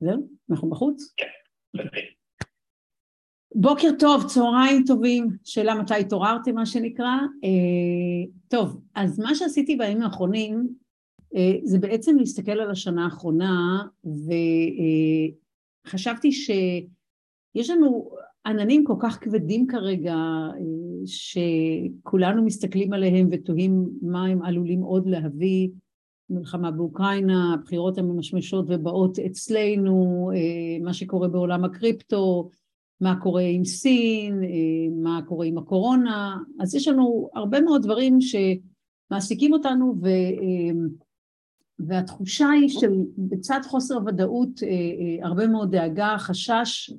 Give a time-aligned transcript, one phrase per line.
[0.00, 0.28] זהו?
[0.50, 1.14] אנחנו בחוץ?
[3.54, 7.16] בוקר טוב, צהריים טובים, שאלה מתי התעוררתם מה שנקרא.
[7.44, 10.68] אה, טוב, אז מה שעשיתי בימים האחרונים
[11.36, 13.82] אה, זה בעצם להסתכל על השנה האחרונה
[15.86, 18.10] וחשבתי אה, שיש לנו
[18.46, 20.60] עננים כל כך כבדים כרגע אה,
[21.06, 25.68] שכולנו מסתכלים עליהם ותוהים מה הם עלולים עוד להביא
[26.30, 32.50] מלחמה באוקראינה, הבחירות הממשמשות ובאות אצלנו, אה, מה שקורה בעולם הקריפטו,
[33.00, 38.18] מה קורה עם סין, אה, מה קורה עם הקורונה, אז יש לנו הרבה מאוד דברים
[38.20, 40.80] שמעסיקים אותנו ו, אה,
[41.78, 44.60] והתחושה היא שבצד חוסר ודאות
[45.22, 46.92] הרבה מאוד דאגה, חשש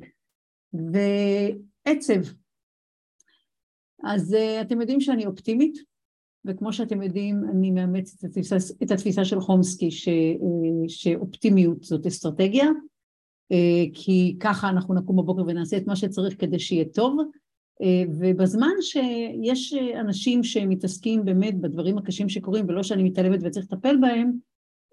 [0.73, 2.31] ועצב.
[4.03, 5.90] אז אתם יודעים שאני אופטימית,
[6.45, 10.09] וכמו שאתם יודעים, אני מאמצת את התפיסה, את התפיסה של חומסקי ש,
[10.87, 12.67] שאופטימיות זאת אסטרטגיה,
[13.93, 17.17] כי ככה אנחנו נקום בבוקר ונעשה את מה שצריך כדי שיהיה טוב,
[18.19, 24.31] ובזמן שיש אנשים שמתעסקים באמת בדברים הקשים שקורים, ולא שאני מתעלמת וצריך לטפל בהם,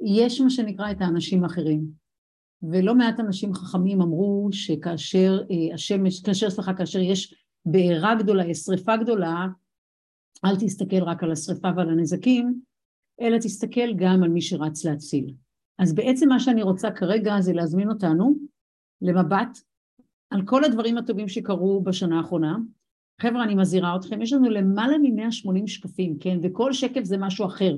[0.05, 1.85] יש מה שנקרא את האנשים האחרים.
[2.63, 5.43] ולא מעט אנשים חכמים אמרו שכאשר
[5.75, 7.35] השמש, כאשר סליחה, כאשר יש
[7.67, 9.47] בעירה גדולה, יש שריפה גדולה,
[10.45, 12.61] אל תסתכל רק על השרפה ועל הנזקים,
[13.21, 15.35] אלא תסתכל גם על מי שרץ להציל.
[15.79, 18.37] אז בעצם מה שאני רוצה כרגע זה להזמין אותנו
[19.03, 19.59] למבט
[20.31, 22.57] על כל הדברים הטובים שקרו בשנה האחרונה.
[23.21, 26.39] חבר'ה, אני מזהירה אתכם, יש לנו למעלה מ-180 שקפים, כן?
[26.43, 27.77] וכל שקף זה משהו אחר.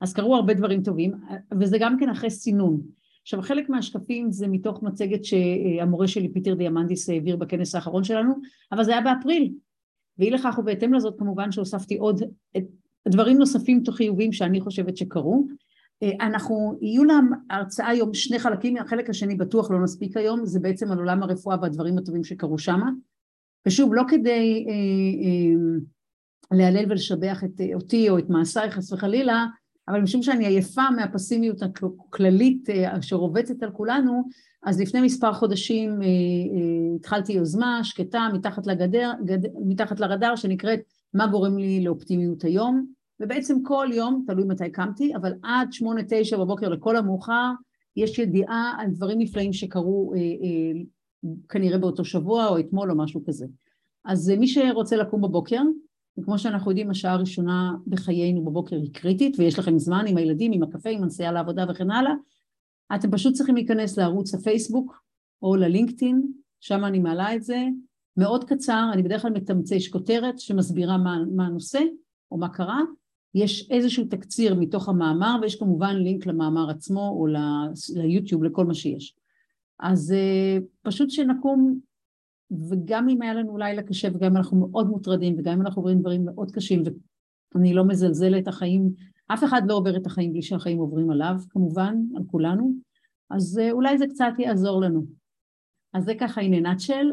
[0.00, 1.12] אז קרו הרבה דברים טובים,
[1.60, 2.80] וזה גם כן אחרי סינון.
[3.22, 8.34] עכשיו, חלק מהשקפים זה מתוך מצגת שהמורה שלי, פיטר דיאמנדיס, העביר בכנס האחרון שלנו,
[8.72, 9.52] אבל זה היה באפריל,
[10.20, 12.22] ואי לכך ובהתאם לזאת כמובן שהוספתי עוד
[13.08, 15.46] דברים נוספים חיוביים שאני חושבת שקרו.
[16.02, 20.60] אה, אנחנו, יהיו להם הרצאה היום שני חלקים, החלק השני בטוח לא נספיק היום, זה
[20.60, 22.90] בעצם על עולם הרפואה והדברים הטובים שקרו שמה.
[23.66, 24.74] ושוב, לא כדי אה,
[25.24, 29.46] אה, להלל ולשבח את אה, אותי או את מעשיי חס וחלילה,
[29.90, 34.22] אבל משום שאני עייפה מהפסימיות הכללית אה, שרובצת על כולנו,
[34.62, 40.80] אז לפני מספר חודשים אה, אה, התחלתי יוזמה שקטה מתחת, לגדר, גד, מתחת לרדאר שנקראת
[41.14, 42.86] מה גורם לי לאופטימיות היום
[43.20, 47.50] ובעצם כל יום, תלוי מתי קמתי, אבל עד שמונה תשע בבוקר לכל המאוחר
[47.96, 50.80] יש ידיעה על דברים נפלאים שקרו אה, אה,
[51.48, 53.46] כנראה באותו שבוע או אתמול או משהו כזה.
[54.04, 55.62] אז מי שרוצה לקום בבוקר,
[56.18, 60.62] וכמו שאנחנו יודעים השעה הראשונה בחיינו בבוקר היא קריטית ויש לכם זמן עם הילדים, עם
[60.62, 62.12] הקפה, עם הנסיעה לעבודה וכן הלאה,
[62.94, 65.02] אתם פשוט צריכים להיכנס לערוץ הפייסבוק
[65.42, 66.22] או ללינקדאין,
[66.60, 67.64] שם אני מעלה את זה,
[68.16, 71.80] מאוד קצר, אני בדרך כלל מתמצא, יש כותרת שמסבירה מה, מה הנושא
[72.30, 72.80] או מה קרה,
[73.34, 77.26] יש איזשהו תקציר מתוך המאמר ויש כמובן לינק למאמר עצמו או
[77.94, 79.14] ליוטיוב, לכל מה שיש.
[79.80, 81.80] אז uh, פשוט שנקום,
[82.70, 86.00] וגם אם היה לנו לילה קשה וגם אם אנחנו מאוד מוטרדים וגם אם אנחנו עוברים
[86.00, 86.82] דברים מאוד קשים
[87.54, 88.90] ואני לא מזלזלת, החיים
[89.34, 92.74] אף אחד לא עובר את החיים בלי שהחיים עוברים עליו, כמובן, על כולנו,
[93.30, 95.04] אז אה, אולי זה קצת יעזור לנו.
[95.92, 97.10] אז זה ככה הנה נאצ'ל,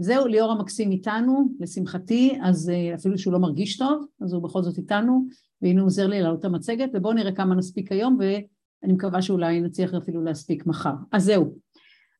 [0.00, 4.62] וזהו, ליאור המקסים איתנו, לשמחתי, אז אה, אפילו שהוא לא מרגיש טוב, אז הוא בכל
[4.62, 5.26] זאת איתנו,
[5.62, 9.60] והנה הוא עוזר לי להעלות את המצגת, ובואו נראה כמה נספיק היום, ואני מקווה שאולי
[9.60, 10.94] נצליח אפילו להספיק מחר.
[11.12, 11.65] אז זהו.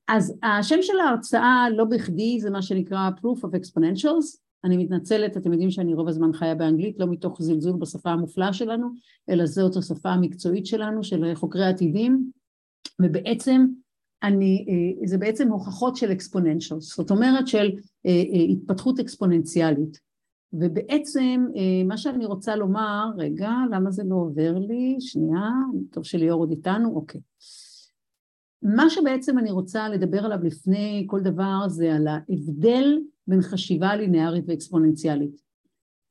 [0.09, 5.53] אז השם של ההרצאה לא בכדי זה מה שנקרא Proof of Exponentials, אני מתנצלת, אתם
[5.53, 8.89] יודעים שאני רוב הזמן חיה באנגלית, לא מתוך זלזול בשפה המופלאה שלנו,
[9.31, 12.31] אלא זאת השפה המקצועית שלנו, של חוקרי עתידים,
[13.03, 13.67] ובעצם
[14.23, 17.71] אני, אה, זה בעצם הוכחות של אקספוננציאל, זאת אומרת של
[18.07, 20.07] אה, אה, התפתחות אקספוננציאלית.
[20.53, 21.47] ובעצם
[21.87, 24.97] מה שאני רוצה לומר, רגע, למה זה לא עובר לי?
[25.01, 25.51] שנייה,
[25.91, 27.21] טוב שליאור עוד איתנו, אוקיי.
[28.63, 34.45] מה שבעצם אני רוצה לדבר עליו לפני כל דבר זה על ההבדל בין חשיבה ליניארית
[34.49, 35.47] ואקספוננציאלית.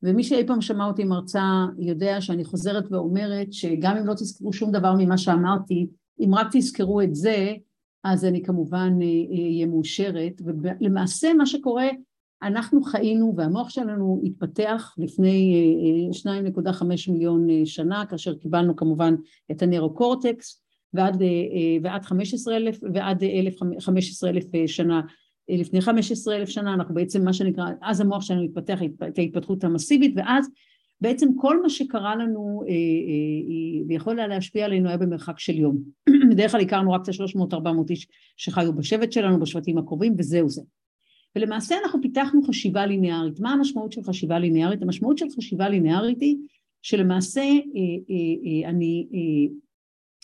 [0.02, 4.72] ומי שאי פעם שמע אותי מרצה יודע שאני חוזרת ואומרת שגם אם לא תזכרו שום
[4.72, 5.86] דבר ממה שאמרתי,
[6.20, 7.54] אם רק תזכרו את זה,
[8.04, 10.42] אז אני כמובן אהיה אה, מאושרת.
[10.44, 11.88] ולמעשה מה שקורה,
[12.42, 15.54] אנחנו חיינו והמוח שלנו התפתח לפני
[16.12, 16.32] 2.5 אה,
[16.82, 19.14] אה, מיליון שנה, כאשר קיבלנו כמובן
[19.50, 20.65] את הנרוקורטקס,
[20.96, 21.22] ועד,
[21.82, 23.22] ועד 15 אלף, ועד
[23.80, 25.00] 15 אלף שנה
[25.48, 28.78] לפני 15 אלף שנה, אנחנו בעצם מה שנקרא, אז המוח שלנו התפתח
[29.08, 30.48] את ההתפתחות המסיבית ואז
[31.00, 35.78] בעצם כל מה שקרה לנו אה, אה, ויכול היה להשפיע עלינו היה במרחק של יום.
[36.30, 38.06] בדרך כלל הכרנו רק את ה-300-400 איש
[38.36, 40.62] שחיו בשבט שלנו, בשבטים הקרובים וזהו זה.
[41.36, 43.40] ולמעשה אנחנו פיתחנו חשיבה ליניארית.
[43.40, 44.82] מה המשמעות של חשיבה ליניארית?
[44.82, 46.36] המשמעות של חשיבה ליניארית היא
[46.82, 49.06] שלמעשה אה, אני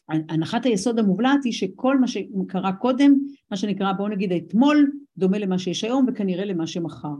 [0.08, 3.18] הנחת היסוד המובלעת היא שכל מה שקרה קודם,
[3.50, 7.14] מה שנקרא בואו נגיד אתמול, דומה למה שיש היום וכנראה למה שמחר.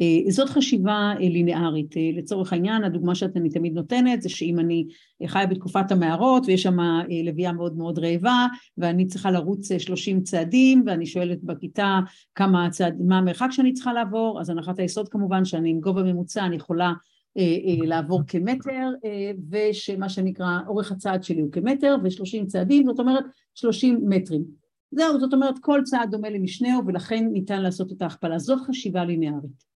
[0.00, 1.96] אה, זאת חשיבה אה, לינארית.
[1.96, 4.86] אה, לצורך העניין, הדוגמה שאני תמיד נותנת זה שאם אני
[5.26, 6.76] חיה בתקופת המערות ויש שם
[7.24, 8.46] לביאה מאוד מאוד רעבה
[8.78, 12.00] ואני צריכה לרוץ 30 צעדים ואני שואלת בכיתה
[12.34, 16.46] כמה צעד, מה המרחק שאני צריכה לעבור, אז הנחת היסוד כמובן שאני עם גובה ממוצע
[16.46, 16.92] אני יכולה
[17.84, 18.90] לעבור כמטר
[19.50, 23.24] ושמה שנקרא אורך הצעד שלי הוא כמטר ושלושים צעדים זאת אומרת
[23.54, 24.44] שלושים מטרים.
[24.90, 28.38] זהו זאת אומרת כל צעד דומה למשנהו ולכן ניתן לעשות את ההכפלה.
[28.38, 29.72] זאת חשיבה לינארית.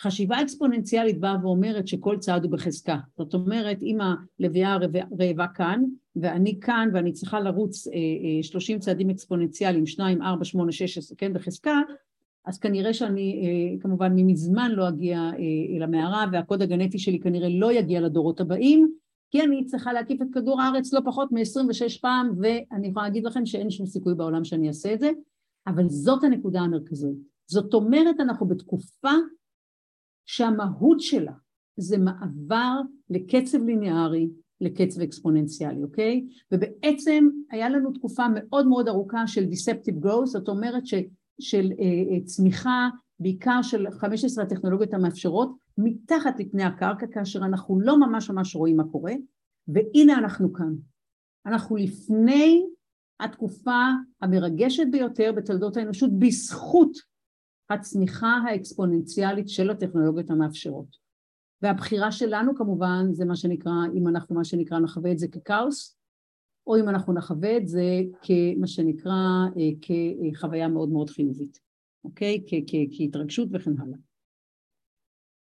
[0.00, 2.96] חשיבה אקספוננציאלית באה ואומרת שכל צעד הוא בחזקה.
[3.18, 4.78] זאת אומרת, אם הלוויה
[5.20, 5.82] רעבה כאן,
[6.16, 7.92] ואני כאן ואני צריכה לרוץ אה,
[8.38, 11.80] אה, 30 צעדים אקספוננציאליים, 2, 4, 8, 6, כן, בחזקה,
[12.44, 17.48] אז כנראה שאני אה, כמובן מזמן לא אגיע אה, אל המערה והקוד הגנטי שלי כנראה
[17.48, 18.92] לא יגיע לדורות הבאים,
[19.30, 23.46] כי אני צריכה להקיף את כדור הארץ לא פחות מ-26 פעם, ואני יכולה להגיד לכם
[23.46, 25.10] שאין שום סיכוי בעולם שאני אעשה את זה,
[25.66, 27.16] אבל זאת הנקודה המרכזית.
[27.46, 29.12] זאת אומרת, אנחנו בתקופה
[30.26, 31.32] שהמהות שלה
[31.76, 32.80] זה מעבר
[33.10, 34.28] לקצב ליניארי
[34.60, 36.26] לקצב אקספוננציאלי, אוקיי?
[36.52, 40.94] ובעצם היה לנו תקופה מאוד מאוד ארוכה של Deceptive Growth, זאת אומרת ש,
[41.40, 42.88] של אה, אה צמיחה
[43.20, 48.84] בעיקר של 15 הטכנולוגיות המאפשרות מתחת לפני הקרקע כאשר אנחנו לא ממש ממש רואים מה
[48.92, 49.12] קורה
[49.68, 50.74] והנה אנחנו כאן.
[51.46, 52.66] אנחנו לפני
[53.20, 53.80] התקופה
[54.22, 56.96] המרגשת ביותר בתולדות האנושות בזכות
[57.70, 60.96] הצמיחה האקספוננציאלית של הטכנולוגיות המאפשרות.
[61.62, 65.96] והבחירה שלנו כמובן זה מה שנקרא, אם אנחנו מה שנקרא נחווה את זה ככאוס,
[66.66, 69.12] או אם אנחנו נחווה את זה כמה שנקרא
[69.56, 71.60] אה, כחוויה מאוד מאוד חיובית,
[72.04, 72.44] אוקיי?
[72.96, 73.98] כהתרגשות וכן הלאה.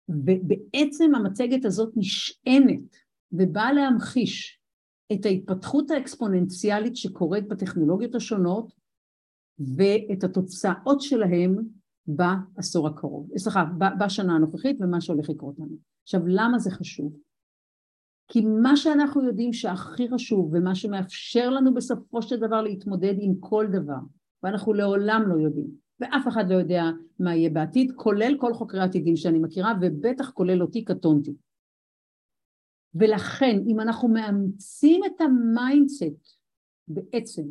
[0.09, 2.95] ובעצם המצגת הזאת נשענת
[3.31, 4.59] ובאה להמחיש
[5.13, 8.73] את ההתפתחות האקספוננציאלית שקורית בטכנולוגיות השונות
[9.59, 11.57] ואת התוצאות שלהם
[12.07, 13.63] בעשור הקרוב, סליחה,
[13.99, 15.77] בשנה הנוכחית ומה שהולך לקרות לנו.
[16.03, 17.13] עכשיו, למה זה חשוב?
[18.31, 23.67] כי מה שאנחנו יודעים שהכי חשוב ומה שמאפשר לנו בסופו של דבר להתמודד עם כל
[23.71, 23.99] דבר,
[24.43, 25.67] ואנחנו לעולם לא יודעים,
[25.99, 26.83] ואף אחד לא יודע
[27.19, 31.33] מה יהיה בעתיד, כולל כל חוקרי העתידים שאני מכירה, ובטח כולל אותי קטונתי.
[32.95, 36.37] ולכן, אם אנחנו מאמצים את ה mindset
[36.87, 37.43] בעצם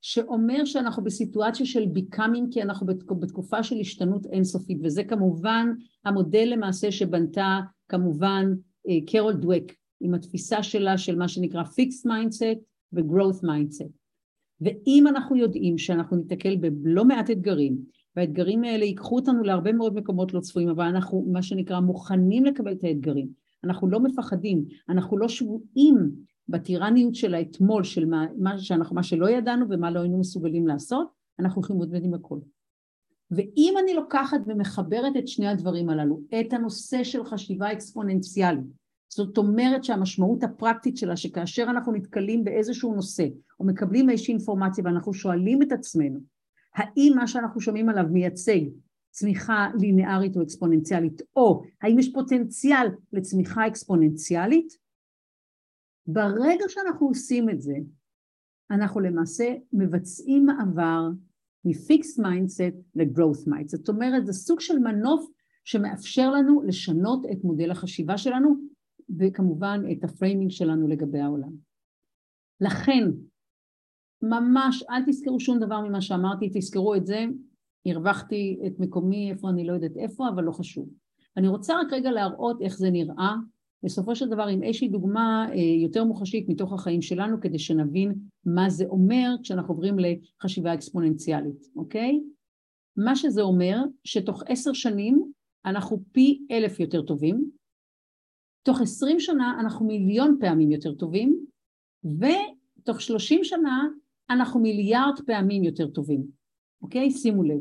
[0.00, 2.86] שאומר שאנחנו בסיטואציה של becoming כי אנחנו
[3.20, 5.66] בתקופה של השתנות אינסופית וזה כמובן
[6.04, 8.46] המודל למעשה שבנתה כמובן
[9.06, 9.64] קרול דווק
[10.00, 12.58] עם התפיסה שלה של מה שנקרא fixed mindset
[12.92, 13.90] ו-growth mindset
[14.60, 17.78] ואם אנחנו יודעים שאנחנו ניתקל בלא מעט אתגרים
[18.16, 22.72] והאתגרים האלה ייקחו אותנו להרבה מאוד מקומות לא צפויים אבל אנחנו מה שנקרא מוכנים לקבל
[22.72, 26.10] את האתגרים אנחנו לא מפחדים, אנחנו לא שבויים
[26.48, 31.08] בטירניות של האתמול, של מה, מה, שאנחנו, מה שלא ידענו ומה לא היינו מסוגלים לעשות,
[31.38, 32.38] אנחנו הולכים להתמודד עם הכל.
[33.30, 38.64] ואם אני לוקחת ומחברת את שני הדברים הללו, את הנושא של חשיבה אקספוננציאלית,
[39.12, 43.26] זאת אומרת שהמשמעות הפרקטית שלה שכאשר אנחנו נתקלים באיזשהו נושא
[43.60, 46.20] או מקבלים איזושהי אינפורמציה ואנחנו שואלים את עצמנו
[46.74, 48.60] האם מה שאנחנו שומעים עליו מייצג
[49.10, 54.76] צמיחה לינארית או אקספוננציאלית או האם יש פוטנציאל לצמיחה אקספוננציאלית
[56.06, 57.74] ברגע שאנחנו עושים את זה,
[58.70, 61.08] אנחנו למעשה מבצעים מעבר
[61.64, 63.76] מ fixed mindset ל growth mindset.
[63.76, 65.30] זאת אומרת, זה סוג של מנוף
[65.64, 68.69] שמאפשר לנו לשנות את מודל החשיבה שלנו
[69.18, 71.52] וכמובן את ה framing שלנו לגבי העולם.
[72.60, 73.04] לכן,
[74.22, 77.24] ממש אל תזכרו שום דבר ממה שאמרתי, תזכרו את זה,
[77.86, 80.88] הרווחתי את מקומי איפה אני לא יודעת איפה, אבל לא חשוב.
[81.36, 83.34] אני רוצה רק רגע להראות איך זה נראה
[83.82, 88.14] בסופו של דבר עם איזושהי דוגמה אה, יותר מוחשית מתוך החיים שלנו כדי שנבין
[88.44, 92.20] מה זה אומר כשאנחנו עוברים לחשיבה אקספוננציאלית, אוקיי?
[92.96, 95.32] מה שזה אומר שתוך עשר שנים
[95.66, 97.50] אנחנו פי אלף יותר טובים,
[98.62, 101.46] תוך עשרים שנה אנחנו מיליון פעמים יותר טובים
[102.04, 103.86] ותוך שלושים שנה
[104.30, 106.26] אנחנו מיליארד פעמים יותר טובים,
[106.82, 107.10] אוקיי?
[107.10, 107.60] שימו לב.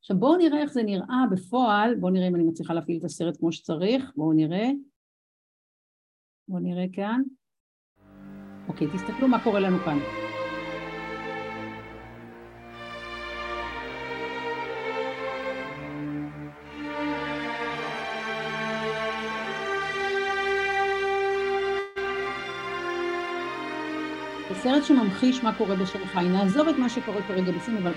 [0.00, 3.36] עכשיו בואו נראה איך זה נראה בפועל, בואו נראה אם אני מצליחה להפעיל את הסרט
[3.36, 4.70] כמו שצריך, בואו נראה
[6.48, 7.22] בואו נראה כאן.
[8.68, 10.21] אוקיי, תסתכלו מה קורה לנו כאן.
[24.62, 26.28] סרט שממחיש מה קורה בשנגחאי.
[26.28, 27.92] נעזוב את מה שקורה כרגע בסין, אבל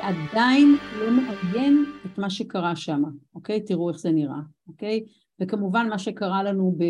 [0.00, 3.02] עדיין לא מעיין את מה שקרה שם,
[3.34, 3.60] אוקיי?
[3.60, 5.04] תראו איך זה נראה, אוקיי?
[5.40, 6.86] וכמובן מה שקרה לנו אה,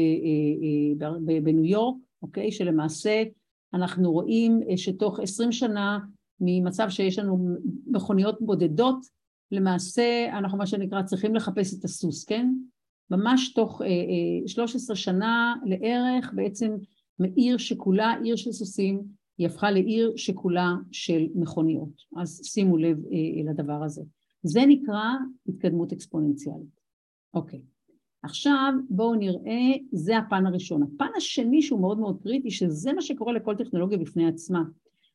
[1.06, 2.52] אה, בניו יורק, אוקיי?
[2.52, 3.22] שלמעשה
[3.74, 5.98] אנחנו רואים שתוך עשרים שנה
[6.40, 7.48] ממצב שיש לנו
[7.86, 8.98] מכוניות בודדות,
[9.52, 12.52] למעשה אנחנו מה שנקרא צריכים לחפש את הסוס, כן?
[13.10, 13.82] ממש תוך
[14.46, 16.70] שלוש עשרה שנה לערך בעצם
[17.18, 19.02] מעיר שכולה עיר של סוסים
[19.38, 22.02] היא הפכה לעיר שכולה של מכוניות.
[22.16, 24.02] אז שימו לב אה, לדבר הזה.
[24.42, 25.02] זה נקרא
[25.48, 26.80] התקדמות אקספוננציאלית.
[27.34, 27.62] אוקיי.
[28.22, 30.82] עכשיו בואו נראה, זה הפן הראשון.
[30.82, 34.62] הפן השני שהוא מאוד מאוד קריטי, שזה מה שקורה לכל טכנולוגיה בפני עצמה.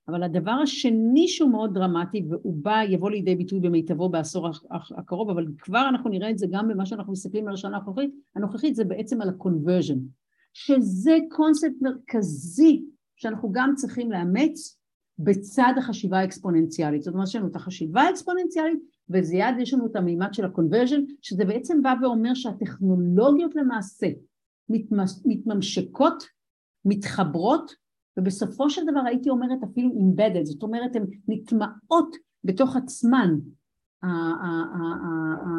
[0.08, 4.48] אבל הדבר השני שהוא מאוד דרמטי, והוא בא, יבוא לידי ביטוי במיטבו בעשור
[4.98, 8.76] הקרוב, אבל כבר אנחנו נראה את זה גם במה שאנחנו מסתכלים על השנה הנוכחית, הנוכחית
[8.76, 9.98] זה בעצם על ה-conversion,
[10.54, 14.80] שזה קונספט מרכזי שאנחנו גם צריכים לאמץ
[15.20, 17.02] בצד החשיבה האקספוננציאלית.
[17.04, 18.80] זאת אומרת, יש לנו את החשיבה האקספוננציאלית,
[19.10, 24.08] וליד יש לנו את המימד של ה-conversion, שזה בעצם בא ואומר שהטכנולוגיות למעשה
[25.26, 26.24] מתממשקות,
[26.86, 27.72] מתחברות,
[28.18, 33.36] ובסופו של דבר הייתי אומרת אפילו embedded, זאת אומרת הן נטמעות בתוך עצמן.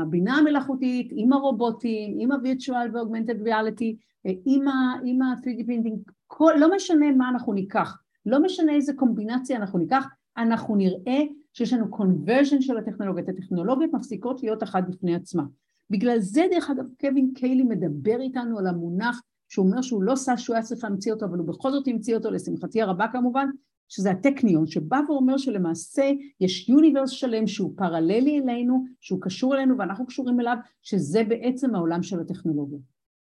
[0.02, 3.96] הבינה המלאכותית עם הרובוטים, עם ה-virtual ו-augmented reality,
[4.44, 10.06] עם ה-3D printing, כל, לא משנה מה אנחנו ניקח, לא משנה איזה קומבינציה אנחנו ניקח,
[10.36, 11.20] אנחנו נראה
[11.52, 15.42] שיש לנו conversion של הטכנולוגיות, הטכנולוגיות מפסיקות להיות אחת בפני עצמה.
[15.90, 20.30] בגלל זה דרך אגב קווין קיילי מדבר איתנו על המונח שהוא אומר שהוא לא שש
[20.36, 23.46] שהוא היה צריך להמציא אותו אבל הוא בכל זאת המציא אותו לשמחתי הרבה כמובן
[23.90, 30.06] שזה הטכניון שבא ואומר שלמעשה יש יוניברס שלם שהוא פרללי אלינו שהוא קשור אלינו ואנחנו
[30.06, 32.78] קשורים אליו שזה בעצם העולם של הטכנולוגיה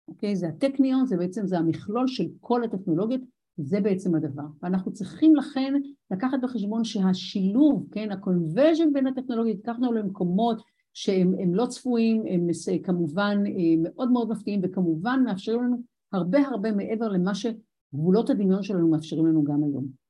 [0.08, 0.36] אוקיי?
[0.36, 3.20] זה הטכניון, זה בעצם, זה המכלול של כל הטכנולוגיות,
[3.56, 4.42] זה בעצם הדבר.
[4.62, 5.74] ואנחנו צריכים לכן
[6.10, 10.62] לקחת בחשבון שהשילוב, כן, ה-conversion בין הטכנולוגיות, לקחנו למקומות
[10.94, 12.46] שהם לא צפויים, הם
[12.82, 15.76] כמובן אה, מאוד מאוד מפתיעים וכמובן מאפשרים לנו
[16.12, 20.07] הרבה הרבה מעבר למה שגבולות הדמיון שלנו מאפשרים לנו גם היום.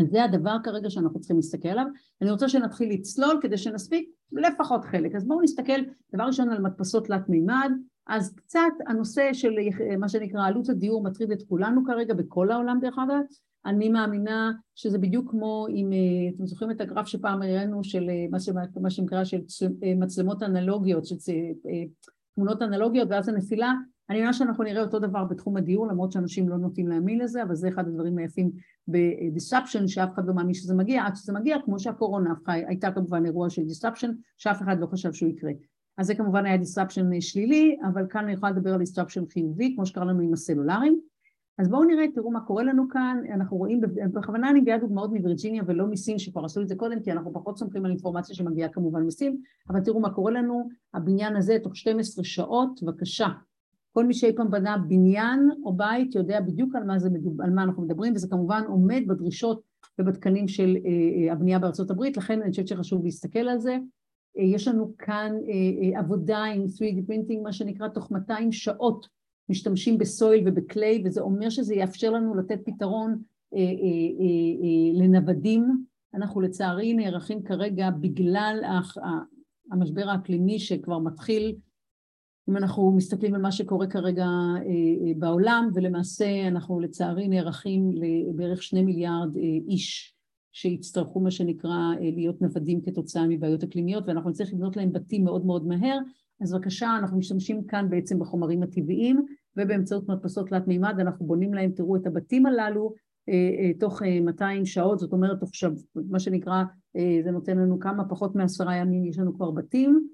[0.00, 1.86] אז זה הדבר כרגע שאנחנו צריכים להסתכל עליו.
[2.22, 5.14] אני רוצה שנתחיל לצלול כדי שנספיק לפחות חלק.
[5.14, 5.80] אז בואו נסתכל
[6.14, 7.70] דבר ראשון על מדפסות תלת מימד,
[8.06, 9.52] אז קצת הנושא של
[9.98, 13.20] מה שנקרא עלות הדיור מטריד את כולנו כרגע בכל העולם דרך אגב,
[13.66, 15.90] אני מאמינה שזה בדיוק כמו אם
[16.34, 18.10] אתם זוכרים את הגרף שפעם הראינו של
[18.80, 19.40] מה שנקרא של
[19.96, 21.16] מצלמות אנלוגיות, של
[22.34, 23.72] תמונות אנלוגיות ואז הנפילה,
[24.10, 27.54] אני מאמינה שאנחנו נראה אותו דבר בתחום הדיור למרות שאנשים לא נוטים להאמין לזה אבל
[27.54, 28.50] זה אחד הדברים היפים
[28.88, 33.50] ב-disruption שאף אחד לא מאמין שזה מגיע עד שזה מגיע כמו שהקורונה הייתה כמובן אירוע
[33.50, 35.52] של disruption שאף אחד לא חשב שהוא יקרה
[35.98, 39.86] אז זה כמובן היה disruption שלילי, אבל כאן אני יכולה לדבר על disruption חיובי, כמו
[39.86, 41.00] שקרה לנו עם הסלולרים.
[41.58, 43.80] אז בואו נראה, תראו מה קורה לנו כאן, אנחנו רואים,
[44.12, 47.58] בכוונה אני מביאה דוגמאות מווירג'יניה ולא מסין שכבר עשו את זה קודם, כי אנחנו פחות
[47.58, 49.36] סומכים על אינפורמציה שמגיעה כמובן מסין,
[49.70, 53.28] אבל תראו מה קורה לנו, הבניין הזה תוך 12 שעות, בבקשה.
[53.94, 57.08] כל מי שאי פעם בנה בניין או בית יודע בדיוק על מה, זה,
[57.44, 59.62] על מה אנחנו מדברים, וזה כמובן עומד בדרישות
[59.98, 60.90] ובתקנים של אה,
[61.28, 63.78] אה, הבנייה בארצות הברית, לכן אני חושבת שחשוב להסתכל על זה.
[64.38, 65.32] אה, יש לנו כאן
[65.96, 69.08] עבודה עם 3D printing, מה שנקרא תוך 200 שעות
[69.48, 73.18] משתמשים בסויל ובקליי, וזה אומר שזה יאפשר לנו לתת פתרון
[74.94, 75.84] לנוודים.
[76.14, 78.60] אנחנו לצערי נערכים כרגע בגלל
[79.72, 81.56] המשבר האקלימי שכבר מתחיל,
[82.48, 84.26] אם אנחנו מסתכלים על מה שקורה כרגע
[85.18, 89.36] בעולם, ולמעשה אנחנו לצערי נערכים לבערך שני מיליארד
[89.68, 90.14] איש
[90.54, 95.46] שיצטרכו מה שנקרא אה, להיות נוודים כתוצאה מבעיות אקלימיות ואנחנו נצטרך לבנות להם בתים מאוד
[95.46, 95.98] מאוד מהר
[96.40, 101.70] אז בבקשה אנחנו משתמשים כאן בעצם בחומרים הטבעיים ובאמצעות מדפסות תלת מימד אנחנו בונים להם,
[101.70, 102.94] תראו את הבתים הללו
[103.28, 106.62] אה, אה, תוך 200 שעות, זאת אומרת תוך שב, מה שנקרא,
[107.24, 110.08] זה נותן לנו כמה פחות מעשרה ימים, יש לנו כבר בתים.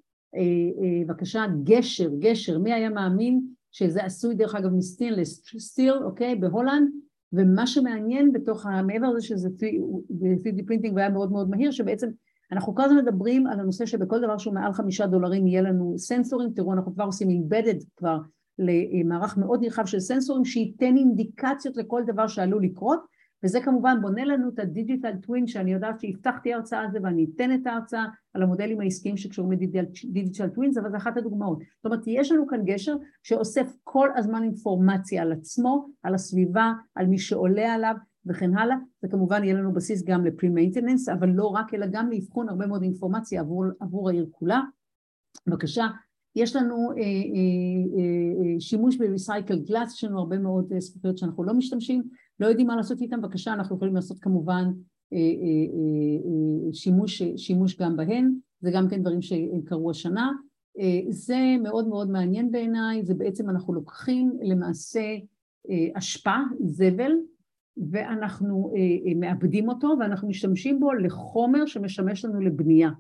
[1.07, 6.89] בבקשה, גשר, גשר, מי היה מאמין שזה עשוי דרך אגב מ stainless steel, אוקיי, בהולנד,
[7.33, 12.09] ומה שמעניין בתוך, מעבר לזה שזה 3D printing והיה מאוד מאוד מהיר, שבעצם
[12.53, 16.51] אנחנו כל הזמן מדברים על הנושא שבכל דבר שהוא מעל חמישה דולרים יהיה לנו סנסורים,
[16.51, 18.19] תראו אנחנו כבר עושים embedded כבר
[18.59, 23.01] למערך מאוד נרחב של סנסורים שייתן אינדיקציות לכל דבר שעלול לקרות
[23.45, 27.27] וזה כמובן בונה לנו את ה digital twin שאני יודעת שהבטחתי הרצאה על זה ואני
[27.35, 28.05] אתן את ההרצאה
[28.35, 31.59] על המודלים העסקיים שקשורים ל digital twins אבל זה אחת הדוגמאות.
[31.59, 37.07] זאת אומרת יש לנו כאן גשר שאוסף כל הזמן אינפורמציה על עצמו, על הסביבה, על
[37.07, 37.95] מי שעולה עליו
[38.27, 42.49] וכן הלאה וכמובן יהיה לנו בסיס גם ל pre-maintenance אבל לא רק אלא גם לאבחון
[42.49, 44.61] הרבה מאוד אינפורמציה עבור, עבור העיר כולה.
[45.47, 45.87] בבקשה
[46.37, 47.03] יש לנו אה, אה,
[47.99, 52.03] אה, שימוש בריסייקל גלאס, יש לנו הרבה מאוד זכויות שאנחנו לא משתמשים
[52.41, 54.65] לא יודעים מה לעשות איתם, בבקשה, אנחנו יכולים לעשות כמובן
[55.13, 55.23] אה, אה,
[56.69, 60.31] אה, שימוש, שימוש גם בהן, זה גם כן דברים שקרו השנה.
[61.09, 65.01] זה מאוד מאוד מעניין בעיניי, זה בעצם אנחנו לוקחים למעשה
[65.95, 67.13] אשפה, זבל,
[67.91, 68.73] ואנחנו
[69.17, 72.91] מאבדים אותו ואנחנו משתמשים בו לחומר שמשמש לנו לבנייה.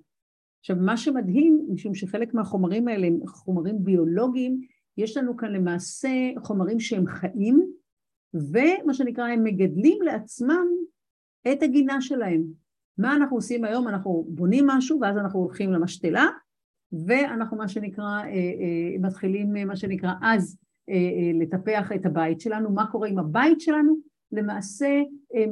[0.61, 4.61] עכשיו מה שמדהים, משום שחלק מהחומרים האלה הם חומרים ביולוגיים,
[4.97, 7.73] יש לנו כאן למעשה חומרים שהם חיים
[8.34, 10.66] ומה שנקרא הם מגדלים לעצמם
[11.52, 12.42] את הגינה שלהם.
[12.99, 13.88] מה אנחנו עושים היום?
[13.88, 16.26] אנחנו בונים משהו ואז אנחנו הולכים למשתלה
[17.06, 20.58] ואנחנו מה שנקרא אה, אה, מתחילים מה שנקרא אז
[20.90, 20.94] אה,
[21.40, 22.70] לטפח את הבית שלנו.
[22.70, 23.96] מה קורה עם הבית שלנו?
[24.32, 25.02] למעשה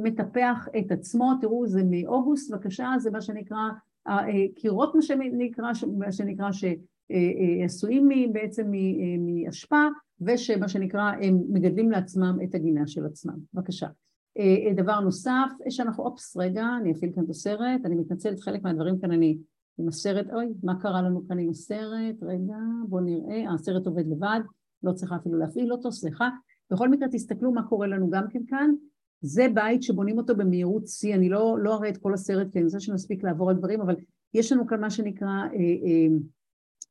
[0.03, 3.59] מטפח את עצמו, תראו זה מאוגוסט בבקשה, זה מה שנקרא
[4.55, 6.51] קירות מה שנקרא, מה שנקרא
[7.09, 8.71] שעשויים בעצם
[9.19, 9.85] מאשפה
[10.21, 13.35] ושמה שנקרא הם מגדלים לעצמם את הגינה של עצמם.
[13.53, 13.87] בבקשה.
[14.37, 18.99] אה, דבר נוסף, שאנחנו, אופס רגע, אני אפעיל כאן את הסרט, אני מתנצלת חלק מהדברים
[18.99, 19.37] כאן אני
[19.77, 22.23] עם הסרט, אוי, מה קרה לנו כאן עם הסרט?
[22.23, 24.39] רגע, בואו נראה, אה, הסרט עובד לבד,
[24.83, 26.29] לא צריכה אפילו להפעיל אותו, סליחה.
[26.71, 28.71] בכל מקרה תסתכלו מה קורה לנו גם כן כאן,
[29.21, 32.65] זה בית שבונים אותו במהירות שיא, אני לא, לא אראה את כל הסרט כי אני
[32.65, 33.95] רוצה שנספיק לעבור על דברים, אבל
[34.33, 36.17] יש לנו כאן מה שנקרא אה, אה,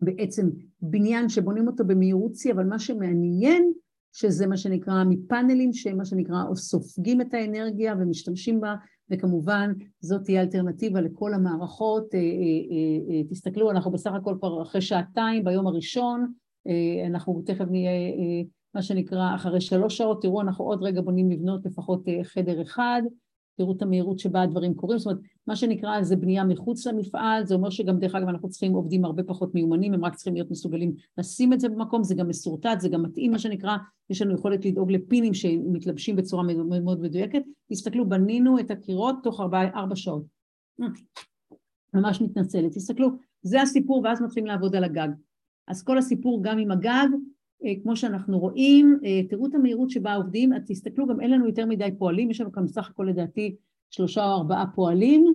[0.01, 0.49] בעצם
[0.83, 3.73] בניין שבונים אותו במהירות שיא, אבל מה שמעניין
[4.13, 8.75] שזה מה שנקרא מפאנלים שהם מה שנקרא סופגים את האנרגיה ומשתמשים בה
[9.11, 12.25] וכמובן זאת תהיה אלטרנטיבה לכל המערכות, אה, אה,
[13.15, 16.33] אה, תסתכלו אנחנו בסך הכל כבר אחרי שעתיים ביום הראשון,
[17.07, 17.91] אנחנו תכף נהיה
[18.75, 23.03] מה שנקרא אחרי שלוש שעות, תראו אנחנו עוד רגע בונים לבנות לפחות חדר אחד
[23.59, 27.55] תראו את המהירות שבה הדברים קורים, זאת אומרת, מה שנקרא זה בנייה מחוץ למפעל, זה
[27.55, 30.95] אומר שגם דרך אגב אנחנו צריכים עובדים הרבה פחות מיומנים, הם רק צריכים להיות מסוגלים
[31.19, 33.77] לשים את זה במקום, זה גם מסורטט, זה גם מתאים מה שנקרא,
[34.11, 39.41] יש לנו יכולת לדאוג לפינים שמתלבשים בצורה מאוד מאוד מדויקת, תסתכלו, בנינו את הקירות תוך
[39.41, 40.23] ארבע, ארבע שעות,
[41.95, 43.09] ממש מתנצלת, תסתכלו,
[43.43, 45.09] זה הסיפור ואז מתחילים לעבוד על הגג,
[45.69, 47.09] אז כל הסיפור גם עם הגג
[47.83, 51.67] כמו שאנחנו רואים, אה, תראו את המהירות שבה עובדים, אז תסתכלו, גם אין לנו יותר
[51.67, 53.57] מדי פועלים, יש לנו כאן בסך הכל לדעתי
[53.91, 55.33] שלושה או ארבעה פועלים,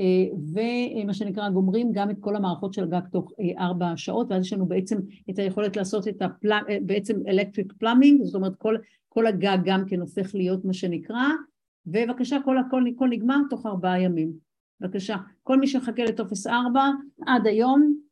[0.00, 4.52] אה, ומה שנקרא גומרים גם את כל המערכות של הגג תוך ארבע שעות, ואז יש
[4.52, 4.98] לנו בעצם
[5.30, 8.76] את היכולת לעשות את הפלאם, בעצם electric plumbing, זאת אומרת כל,
[9.08, 11.26] כל הגג גם כן הופך להיות מה שנקרא,
[11.86, 14.32] ובבקשה כל הכל כל נגמר תוך ארבעה ימים.
[14.80, 16.90] בבקשה, כל מי שמחכה לטופס ארבע
[17.26, 18.05] עד היום אה, אה,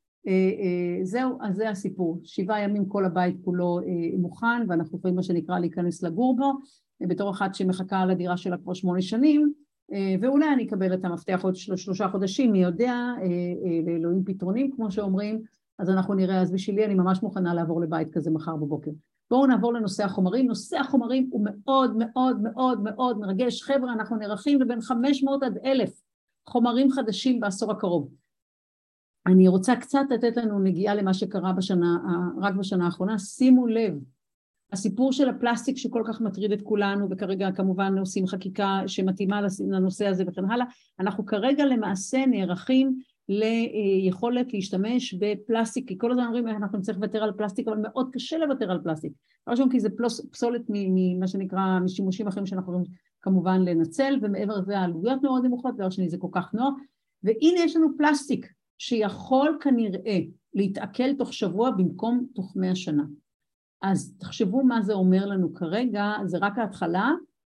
[1.03, 2.21] זהו, אז זה הסיפור.
[2.25, 6.53] שבעה ימים כל הבית כולו אה, מוכן ואנחנו יכולים מה שנקרא להיכנס לגור בו
[7.01, 9.53] בתור אחת שמחכה על הדירה שלה כבר שמונה שנים
[10.21, 12.95] ואולי אני אקבל את המפתח עוד שלושה חודשים, מי יודע,
[13.87, 15.43] לאלוהים פתרונים כמו שאומרים,
[15.79, 18.91] אז אנחנו נראה, אז בשבילי אני ממש מוכנה לעבור לבית כזה מחר בבוקר.
[19.31, 20.47] בואו נעבור לנושא החומרים.
[20.47, 23.63] נושא החומרים הוא מאוד מאוד מאוד מאוד מרגש.
[23.63, 25.91] חבר'ה, אנחנו נערכים לבין 500 עד 1,000
[26.49, 28.09] חומרים חדשים בעשור הקרוב.
[29.27, 31.99] אני רוצה קצת לתת לנו נגיעה למה שקרה בשנה,
[32.41, 33.19] רק בשנה האחרונה.
[33.19, 33.95] שימו לב,
[34.73, 40.25] הסיפור של הפלסטיק שכל כך מטריד את כולנו, וכרגע כמובן עושים חקיקה שמתאימה לנושא הזה
[40.27, 40.67] וכן הלאה,
[41.01, 47.33] אנחנו כרגע למעשה נערכים ליכולת להשתמש בפלסטיק, כי כל הזמן אומרים אנחנו נצטרך לוותר על
[47.33, 49.13] פלסטיק, אבל מאוד קשה לוותר על פלסטיק.
[49.47, 49.89] לא ראשון כי זה
[50.31, 52.91] פסולת ממה שנקרא, משימושים אחרים שאנחנו יכולים
[53.23, 56.75] כמובן לנצל, ומעבר לזה העלויות מאוד נמוכות, דבר שני זה כל כך נוח,
[57.23, 60.19] והנה יש לנו פלסטיק, שיכול כנראה
[60.55, 63.05] להתעכל תוך שבוע במקום תוך מאה שנה.
[63.83, 67.11] אז תחשבו מה זה אומר לנו כרגע, זה רק ההתחלה,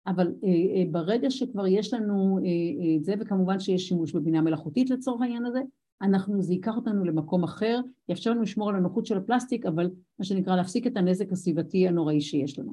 [0.06, 4.40] אבל אה, אה, ברגע שכבר יש לנו אה, אה, את זה, וכמובן שיש שימוש בבינה
[4.40, 5.61] מלאכותית לצורך העניין הזה,
[6.02, 10.24] אנחנו, זה ייקח אותנו למקום אחר, יאפשר לנו לשמור על הנוחות של הפלסטיק, אבל מה
[10.24, 12.72] שנקרא להפסיק את הנזק הסביבתי הנוראי שיש לנו.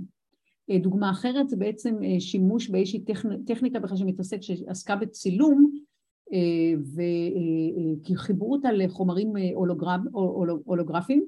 [0.70, 3.04] אה, דוגמה אחרת זה בעצם אה, שימוש באיזושהי
[3.46, 5.72] טכניקה בכלל שמתעסק, שעסקה בצילום,
[8.04, 9.34] כי חיברו אותה לחומרים
[10.66, 11.26] הולוגרפיים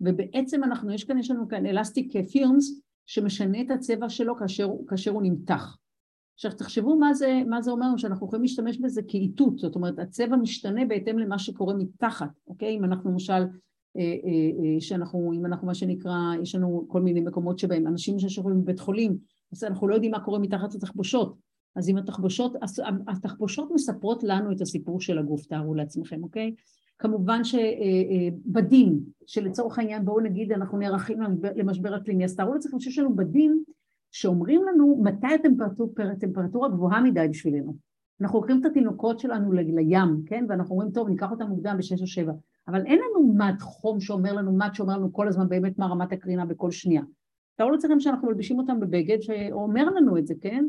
[0.00, 5.10] ובעצם אנחנו, יש כאן, יש לנו כאן אלסטיק פירמס שמשנה את הצבע שלו כאשר, כאשר
[5.10, 5.76] הוא נמתח.
[6.34, 10.36] עכשיו תחשבו מה זה, מה זה אומר שאנחנו יכולים להשתמש בזה כאיתות, זאת אומרת הצבע
[10.36, 12.76] משתנה בהתאם למה שקורה מתחת, אוקיי?
[12.76, 13.42] אם אנחנו למשל, אה,
[13.96, 18.62] אה, אה, שאנחנו, אם אנחנו מה שנקרא, יש לנו כל מיני מקומות שבהם אנשים ששוכבים
[18.62, 19.18] בבית חולים,
[19.52, 21.36] אז אנחנו לא יודעים מה קורה מתחת לתחבושות,
[21.76, 22.56] אז אם התחבושות,
[23.08, 26.54] התחבושות מספרות לנו את הסיפור של הגוף, תארו לעצמכם, אוקיי?
[26.98, 31.18] כמובן שבדים, אה, אה, שלצורך העניין בואו נגיד אנחנו נערכים
[31.56, 33.64] למשבר אקלימי, אז תארו לעצמכם שיש לנו בדים
[34.12, 37.74] שאומרים לנו מתי הטמפרטורה, הטמפרטורה גבוהה מדי בשבילנו.
[38.20, 40.44] אנחנו לוקחים את התינוקות שלנו לים, כן?
[40.48, 42.32] ואנחנו אומרים, טוב, ניקח אותם מוקדם בשש או שבע.
[42.68, 46.12] אבל אין לנו מד חום שאומר לנו, מד שאומר לנו כל הזמן באמת מה רמת
[46.12, 47.02] הקרינה בכל שנייה.
[47.56, 50.64] תארו לעצמכם שאנחנו מלבישים אותם בבגד שאומר לנו את זה, כן?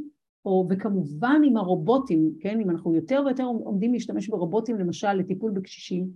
[0.45, 6.07] או וכמובן עם הרובוטים, כן, אם אנחנו יותר ויותר עומדים להשתמש ברובוטים למשל לטיפול בקשישים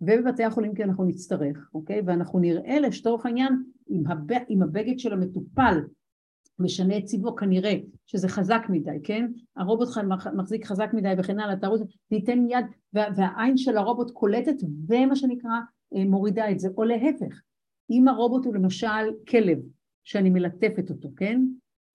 [0.00, 2.02] ובבתי החולים כי אנחנו נצטרך, אוקיי?
[2.06, 4.32] ואנחנו נראה לשטוח העניין עם, הב...
[4.48, 5.78] עם הבגד של המטופל
[6.58, 7.74] משנה את צבעו, כנראה
[8.06, 9.30] שזה חזק מדי, כן?
[9.56, 9.88] הרובוט
[10.36, 14.56] מחזיק חזק מדי וכן הלאה, תרוץ, ניתן יד, והעין של הרובוט קולטת
[14.88, 15.50] ומה שנקרא
[15.94, 17.40] אה, מורידה את זה, או להפך.
[17.90, 19.58] אם הרובוט הוא למשל כלב,
[20.04, 21.42] שאני מלטפת אותו, כן?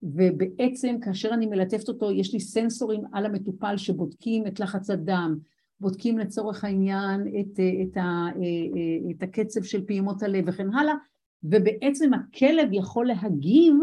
[0.02, 5.38] ובעצם כאשר אני מלטפת אותו, יש לי סנסורים על המטופל שבודקים את לחץ הדם,
[5.80, 10.94] בודקים לצורך העניין את, אה, את, ה, אה, את הקצב של פעימות הלב וכן הלאה,
[11.42, 13.74] ובעצם הכלב יכול להגיב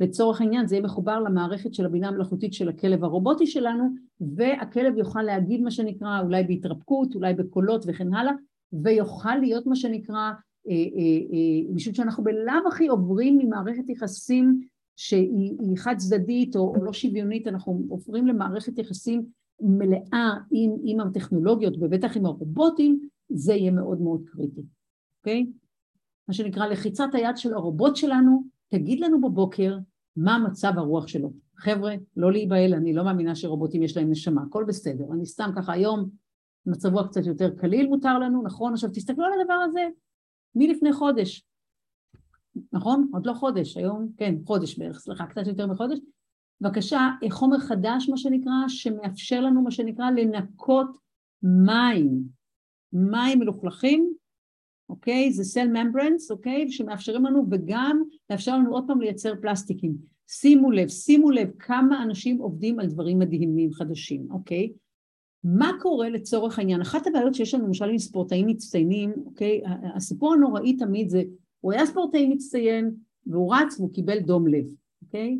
[0.00, 3.84] לצורך העניין זה יהיה מחובר למערכת של הבינה המלאכותית של הכלב הרובוטי שלנו
[4.20, 8.32] והכלב יוכל להגיד מה שנקרא אולי בהתרפקות, אולי בקולות וכן הלאה
[8.72, 10.30] ויוכל להיות מה שנקרא
[10.68, 10.76] אה, אה,
[11.32, 14.60] אה, משום שאנחנו בלאו הכי עוברים ממערכת יחסים
[15.00, 19.24] שהיא חד צדדית או, או לא שוויונית אנחנו עוברים למערכת יחסים
[19.60, 24.60] מלאה עם, עם הטכנולוגיות ובטח עם הרובוטים זה יהיה מאוד מאוד קריטי,
[25.18, 25.46] אוקיי?
[26.28, 29.78] מה שנקרא לחיצת היד של הרובוט שלנו תגיד לנו בבוקר
[30.16, 31.32] מה מצב הרוח שלו.
[31.56, 35.04] חבר'ה, לא להיבהל, אני לא מאמינה שרובוטים יש להם נשמה, הכל בסדר.
[35.12, 36.10] אני סתם ככה היום,
[36.66, 38.72] מצב רוח קצת יותר קליל מותר לנו, נכון?
[38.72, 39.88] עכשיו תסתכלו על הדבר הזה
[40.54, 41.46] מלפני חודש,
[42.72, 43.08] נכון?
[43.12, 45.98] עוד לא חודש, היום, כן, חודש בערך, סליחה, קצת יותר מחודש.
[46.60, 50.96] בבקשה, חומר חדש, מה שנקרא, שמאפשר לנו, מה שנקרא, לנקות
[51.42, 52.22] מים,
[52.92, 54.14] מים מלוכלכים
[54.90, 55.32] אוקיי?
[55.32, 56.70] זה סל ממברנס, אוקיי?
[56.70, 59.96] שמאפשרים לנו וגם לאפשר לנו עוד פעם לייצר פלסטיקים.
[60.28, 64.72] שימו לב, שימו לב כמה אנשים עובדים על דברים מדהימים חדשים, אוקיי?
[65.44, 66.80] מה קורה לצורך העניין?
[66.80, 69.62] אחת הבעיות שיש לנו למשל עם ספורטאים מצטיינים, אוקיי?
[69.94, 71.22] הסיפור הנוראי תמיד זה,
[71.60, 72.94] הוא היה ספורטאי מצטיין
[73.26, 74.64] והוא רץ והוא קיבל דום לב,
[75.02, 75.38] אוקיי?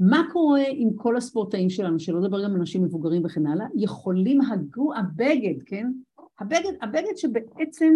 [0.00, 4.94] מה קורה עם כל הספורטאים שלנו, שלא לדבר גם אנשים מבוגרים וכן הלאה, יכולים הגו,
[4.94, 5.92] הבגד, כן?
[6.40, 7.94] הבגד, הבגד שבעצם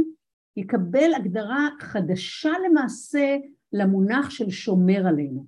[0.57, 3.37] יקבל הגדרה חדשה למעשה
[3.73, 5.47] למונח של שומר עלינו.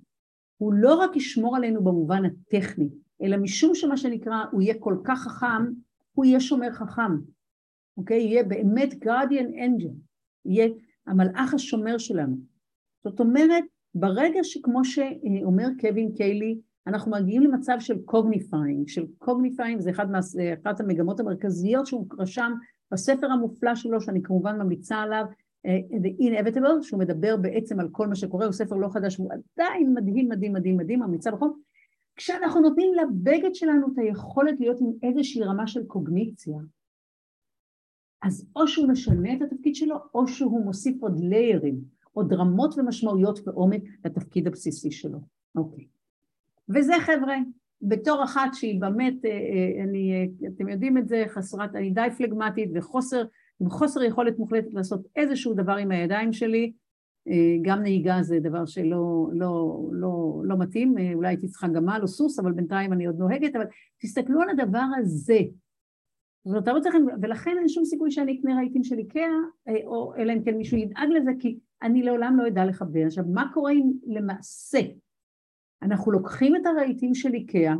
[0.57, 2.89] הוא לא רק ישמור עלינו במובן הטכני,
[3.21, 5.65] אלא משום שמה שנקרא הוא יהיה כל כך חכם,
[6.13, 7.17] הוא יהיה שומר חכם,
[7.97, 8.21] אוקיי?
[8.21, 9.93] יהיה באמת guardian angel,
[10.45, 10.67] יהיה
[11.07, 12.35] המלאך השומר שלנו.
[13.03, 13.63] זאת אומרת,
[13.95, 20.19] ברגע שכמו שאומר קווין קלי, אנחנו מגיעים למצב של cognifying, של cognifying זה אחד מה,
[20.61, 22.53] אחת המגמות המרכזיות שהוא רשם
[22.91, 25.25] בספר המופלא שלו, שאני כמובן ממליצה עליו,
[25.67, 29.29] uh, The Inevitable, שהוא מדבר בעצם על כל מה שקורה, הוא ספר לא חדש, הוא
[29.31, 31.49] עדיין מדהים, מדהים, מדהים, מדהים, ממליצה בכל.
[32.15, 36.57] כשאנחנו נותנים לבגד שלנו את היכולת להיות עם איזושהי רמה של קוגניציה,
[38.25, 41.81] אז או שהוא משנה את התפקיד שלו, או שהוא מוסיף עוד ליירים,
[42.13, 45.19] עוד רמות ומשמעויות ועומק לתפקיד הבסיסי שלו.
[45.55, 45.85] אוקיי.
[46.69, 47.35] וזה חבר'ה,
[47.81, 52.07] בתור אחת שהיא באמת, אה, אה, אני, אה, אתם יודעים את זה, חסרת, אני די
[52.17, 53.23] פלגמטית וחוסר,
[53.59, 56.73] עם חוסר יכולת מוחלטת לעשות איזשהו דבר עם הידיים שלי,
[57.61, 62.39] גם נהיגה זה דבר שלא לא, לא, לא מתאים, אולי הייתי צריכה גמל או סוס,
[62.39, 63.65] אבל בינתיים אני עוד נוהגת, אבל
[64.01, 65.39] תסתכלו על הדבר הזה.
[66.45, 66.83] זאת אומרת,
[67.21, 69.37] ולכן אין שום סיכוי שאני אקנה רהיטים של איקאה,
[69.85, 73.05] או אלא אם כן מישהו ידאג לזה, כי אני לעולם לא אדע לחבר.
[73.05, 74.79] עכשיו, מה קורה אם למעשה
[75.81, 77.73] אנחנו לוקחים את הרהיטים של איקאה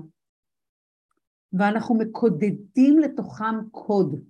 [1.53, 4.25] ואנחנו מקודדים לתוכם קוד,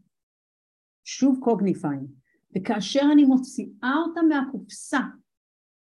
[1.03, 2.07] שוב קוגניפיין,
[2.55, 4.99] וכאשר אני מוציאה אותם מהקופסה,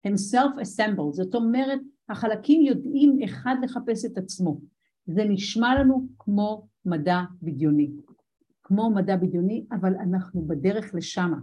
[0.04, 1.80] הם self-assembled, זאת אומרת
[2.10, 4.60] החלקים יודעים אחד לחפש את עצמו,
[5.06, 7.92] זה נשמע לנו כמו מדע בדיוני,
[8.68, 11.38] כמו מדע בדיוני, אבל אנחנו בדרך לשמה,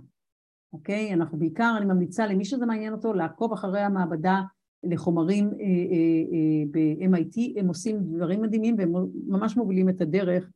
[0.73, 1.15] אוקיי?
[1.15, 4.43] אנחנו בעיקר, אני ממליצה למי שזה מעניין אותו לעקוב אחרי המעבדה
[4.83, 8.93] לחומרים אה, אה, אה, ב-MIT, הם עושים דברים מדהימים והם
[9.27, 10.51] ממש מובילים את הדרך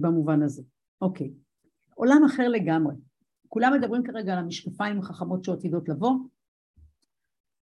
[0.00, 0.62] במובן הזה.
[1.00, 1.32] אוקיי,
[1.94, 2.94] עולם אחר לגמרי.
[3.48, 6.14] כולם מדברים כרגע על המשקפיים החכמות שעתידות לבוא.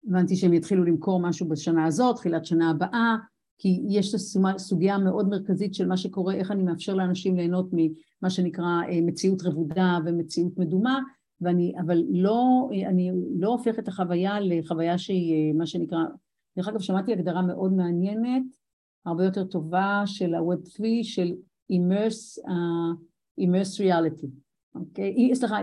[0.07, 3.15] הבנתי שהם יתחילו למכור משהו בשנה הזאת, תחילת שנה הבאה,
[3.61, 4.15] כי יש
[4.57, 9.97] סוגיה מאוד מרכזית של מה שקורה, איך אני מאפשר לאנשים ליהנות ממה שנקרא מציאות רבודה
[10.05, 10.99] ומציאות מדומה,
[11.41, 15.99] ואני, אבל לא, אני לא הופך את החוויה לחוויה שהיא מה שנקרא,
[16.57, 18.43] דרך אגב שמעתי הגדרה מאוד מעניינת,
[19.05, 21.33] הרבה יותר טובה של ה-Web 3 של
[21.73, 24.27] immerse, uh, immerse reality,
[24.75, 25.31] אוקיי?
[25.31, 25.35] Okay?
[25.35, 25.59] סליחה,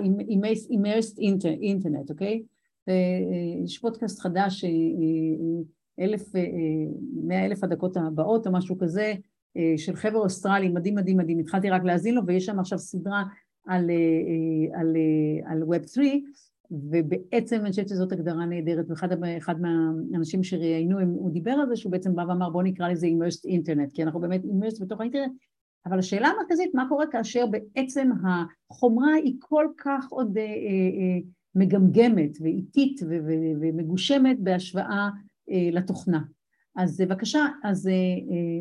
[0.70, 1.18] immersed
[1.60, 2.42] internet, אוקיי?
[2.88, 2.92] Okay?
[3.64, 4.64] יש פודקאסט חדש,
[6.00, 6.32] אלף,
[7.24, 9.14] מאה אלף הדקות הבאות או משהו כזה,
[9.76, 13.22] של חבר אוסטרלי, מדהים מדהים מדהים, התחלתי רק להאזין לו ויש שם עכשיו סדרה
[13.68, 16.06] על, אה, על, אה, על Web 3
[16.70, 18.86] ובעצם אני חושבת שזאת הגדרה נהדרת
[19.20, 23.48] ואחד מהאנשים שראיינו הוא דיבר על זה שהוא בעצם בא ואמר בוא נקרא לזה immersed
[23.48, 25.32] אינטרנט כי אנחנו באמת immersed בתוך האינטרנט.
[25.86, 28.10] אבל השאלה המרכזית מה קורה כאשר בעצם
[28.70, 31.18] החומרה היא כל כך עוד אה, אה,
[31.54, 33.00] מגמגמת ואיטית
[33.60, 35.08] ומגושמת בהשוואה אה,
[35.72, 36.20] לתוכנה
[36.76, 37.90] אז בבקשה, אז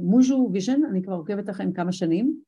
[0.04, 2.40] Mojo Vision, אני כבר עוקבת לכם כמה שנים,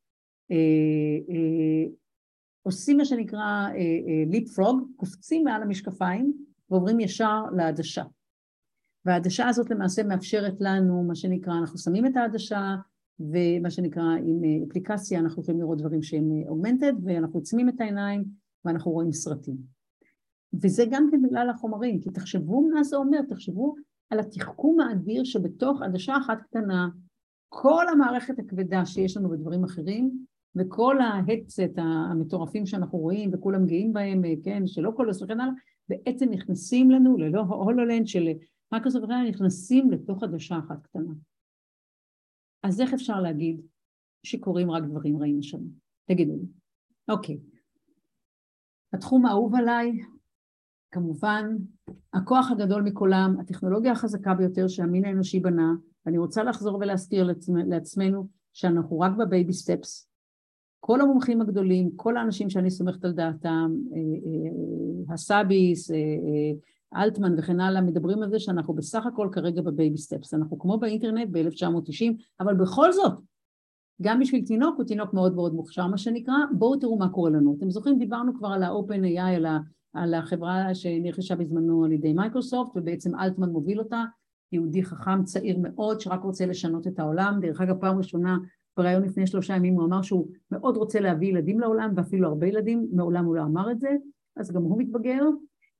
[2.63, 3.67] עושים מה שנקרא
[4.27, 6.33] ליפ פרוג, קופצים מעל המשקפיים
[6.69, 8.03] ועוברים ישר לעדשה.
[9.05, 12.75] והעדשה הזאת למעשה מאפשרת לנו, מה שנקרא, אנחנו שמים את העדשה
[13.19, 18.23] ומה שנקרא עם אפליקציה אנחנו יכולים לראות דברים שהם אוגמנטד ואנחנו עוצמים את העיניים
[18.65, 19.55] ואנחנו רואים סרטים.
[20.63, 23.75] וזה גם כן בגלל החומרים, כי תחשבו מה זה אומר, תחשבו
[24.09, 26.89] על התחכום האדיר שבתוך עדשה אחת קטנה,
[27.49, 33.93] כל המערכת הכבדה שיש לנו בדברים אחרים, וכל ה headsets המטורפים שאנחנו רואים וכולם גאים
[33.93, 35.53] בהם, כן, של Oculus וכן הלאה,
[35.89, 38.27] בעצם נכנסים לנו ללא הולולנד של
[38.71, 41.13] מייקרוסופט וכן נכנסים לתוך עדשה אחת קטנה.
[42.63, 43.61] אז איך אפשר להגיד
[44.23, 45.59] שקורים רק דברים רעים שם?
[46.05, 46.45] תגידו לי.
[47.09, 47.37] אוקיי.
[48.93, 49.91] התחום האהוב עליי,
[50.91, 51.55] כמובן,
[52.13, 55.73] הכוח הגדול מכולם, הטכנולוגיה החזקה ביותר שהמין האנושי בנה,
[56.05, 57.29] ואני רוצה לחזור ולהזכיר
[57.67, 60.09] לעצמנו שאנחנו רק ב baby steps.
[60.79, 65.97] כל המומחים הגדולים, כל האנשים שאני סומכת על דעתם, אה, אה, הסאביס, אה,
[67.01, 70.33] אלטמן וכן הלאה, מדברים על זה שאנחנו בסך הכל כרגע ב baby steps.
[70.33, 73.13] אנחנו כמו באינטרנט ב-1990, אבל בכל זאת,
[74.01, 77.55] גם בשביל תינוק הוא תינוק מאוד מאוד מוכשר מה שנקרא, בואו תראו מה קורה לנו.
[77.57, 79.59] אתם זוכרים, דיברנו כבר על ה- OpenAI, על, ה,
[79.93, 84.03] על החברה שנרכשה בזמנו על ידי מייקרוסופט, ובעצם אלטמן מוביל אותה,
[84.51, 87.39] יהודי חכם צעיר מאוד שרק רוצה לשנות את העולם.
[87.41, 88.37] דרך אגב, פעם ראשונה
[88.77, 92.87] בריאיון לפני שלושה ימים הוא אמר שהוא מאוד רוצה להביא ילדים לעולם, ואפילו הרבה ילדים,
[92.91, 93.89] מעולם הוא לא אמר את זה,
[94.37, 95.23] אז גם הוא מתבגר.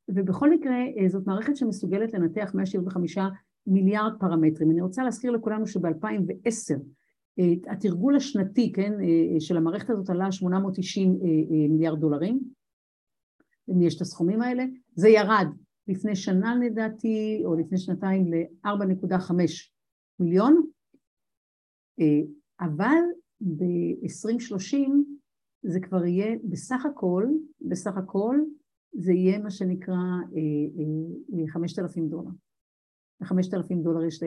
[0.08, 3.17] ובכל מקרה, זאת מערכת שמסוגלת לנתח 175
[3.67, 4.72] מיליארד פרמטרים.
[4.72, 6.76] אני רוצה להזכיר לכולנו שב-2010
[7.67, 8.93] התרגול השנתי, כן,
[9.39, 11.19] של המערכת הזאת עלה 890
[11.69, 12.39] מיליארד דולרים,
[13.71, 14.63] אם יש את הסכומים האלה,
[14.95, 15.47] זה ירד
[15.88, 19.34] לפני שנה לדעתי, או לפני שנתיים ל-4.5
[20.19, 20.63] מיליון,
[22.60, 22.99] אבל
[23.41, 24.89] ב-2030
[25.63, 27.25] זה כבר יהיה בסך הכל,
[27.62, 28.39] בסך הכל
[28.93, 29.95] זה יהיה מה שנקרא
[31.47, 32.29] 5,000 דולר.
[33.23, 34.23] 5,000 דולר יש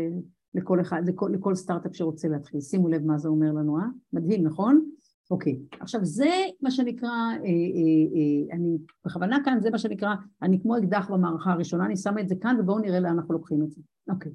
[0.55, 2.61] לכל אחד, לכל, לכל סטארט-אפ שרוצה להתחיל.
[2.61, 3.85] שימו לב מה זה אומר לנו, אה?
[4.13, 4.91] מדהים, נכון?
[5.33, 5.59] אוקיי.
[5.81, 10.79] עכשיו זה מה שנקרא, אה, אה, אה, אני בכוונה כאן, זה מה שנקרא, אני כמו
[10.79, 13.83] אקדח במערכה הראשונה, אני שמה את זה כאן ובואו נראה לאן אנחנו לוקחים את זה.
[14.11, 14.33] אוקיי.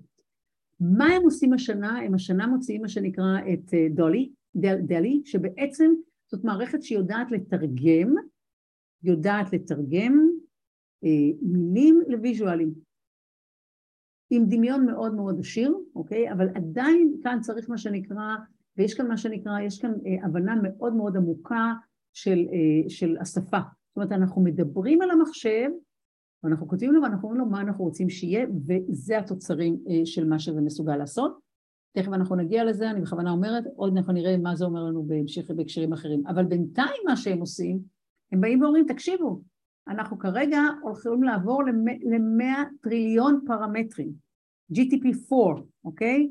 [0.79, 1.99] מה הם עושים השנה?
[1.99, 5.91] הם השנה מוציאים מה שנקרא את אה, דולי, דל, דלי, שבעצם
[6.31, 8.15] זאת מערכת שיודעת לתרגם,
[9.03, 10.29] יודעת לתרגם
[11.03, 11.09] אה,
[11.41, 12.73] מילים לוויז'ואלים.
[14.29, 16.31] עם דמיון מאוד מאוד עשיר, אוקיי?
[16.31, 18.35] אבל עדיין כאן צריך מה שנקרא,
[18.77, 21.73] ויש כאן מה שנקרא, יש כאן אה, הבנה מאוד מאוד עמוקה
[22.13, 23.59] של, אה, של השפה.
[23.59, 25.69] זאת אומרת, אנחנו מדברים על המחשב,
[26.43, 30.39] ואנחנו כותבים לו ואנחנו אומרים לו מה אנחנו רוצים שיהיה, וזה התוצרים אה, של מה
[30.39, 31.39] שזה מסוגל לעשות.
[31.95, 35.51] תכף אנחנו נגיע לזה, אני בכוונה אומרת, עוד אנחנו נראה מה זה אומר לנו בהמשך
[35.51, 36.27] בהקשרים אחרים.
[36.27, 37.79] אבל בינתיים מה שהם עושים,
[38.31, 39.41] הם באים ואומרים, תקשיבו,
[39.87, 42.43] אנחנו כרגע הולכים לעבור ל-100
[42.81, 44.11] טריליון פרמטרים,
[44.73, 46.29] GTP4, אוקיי?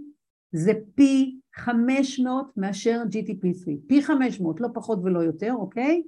[0.52, 6.02] זה פי 500 מאשר GTP3, פי 500, לא פחות ולא יותר, אוקיי?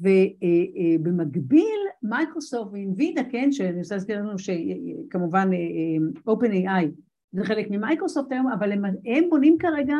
[0.00, 5.50] ובמקביל מייקרוסופט ואנבידיה, כן, שאני רוצה להזכיר לנו שכמובן
[6.28, 6.86] OpenAI
[7.32, 9.96] זה חלק ממייקרוסופט היום, אבל הם, הם בונים כרגע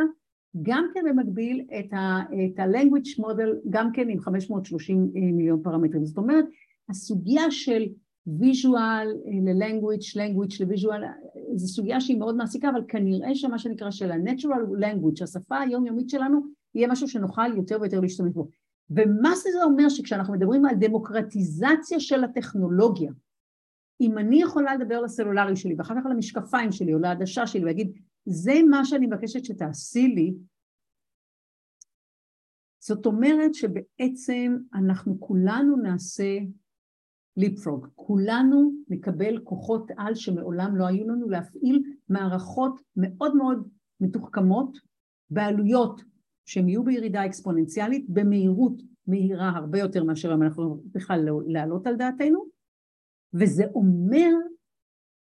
[0.62, 6.04] גם כן במקביל את ה-language model, גם כן עם 530 מיליון פרמטרים.
[6.04, 6.44] זאת אומרת,
[6.88, 7.84] הסוגיה של
[8.28, 9.06] visual
[9.44, 11.02] ל-language, language ל-visual,
[11.56, 16.40] זו סוגיה שהיא מאוד מעסיקה, אבל כנראה שמה שנקרא של ה-natural language, השפה היומיומית שלנו,
[16.74, 18.48] יהיה משהו שנוכל יותר ויותר להשתמש בו.
[18.90, 23.12] ומה זה אומר שכשאנחנו מדברים על דמוקרטיזציה של הטכנולוגיה,
[24.00, 27.92] אם אני יכולה לדבר לסלולרי שלי ואחר כך למשקפיים שלי או לעדשה שלי ולהגיד
[28.24, 30.34] זה מה שאני מבקשת שתעשי לי,
[32.84, 36.38] זאת אומרת שבעצם אנחנו כולנו נעשה
[37.36, 43.68] ליפפרוג, כולנו נקבל כוחות על שמעולם לא היו לנו להפעיל מערכות מאוד מאוד
[44.00, 44.78] מתוחכמות
[45.30, 46.02] בעלויות
[46.46, 52.44] שהן יהיו בירידה אקספוננציאלית במהירות מהירה הרבה יותר מאשר אם אנחנו בכלל להעלות על דעתנו
[53.34, 54.30] וזה אומר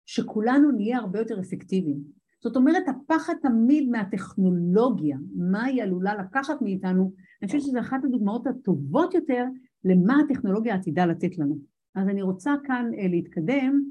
[0.06, 7.12] שכולנו נהיה הרבה יותר אפקטיביים זאת אומרת, הפחד תמיד מהטכנולוגיה, מה היא עלולה לקחת מאיתנו,
[7.42, 9.44] אני חושבת שזו אחת הדוגמאות הטובות יותר
[9.84, 11.58] למה הטכנולוגיה עתידה לתת לנו.
[11.94, 13.84] אז אני רוצה כאן אה, להתקדם,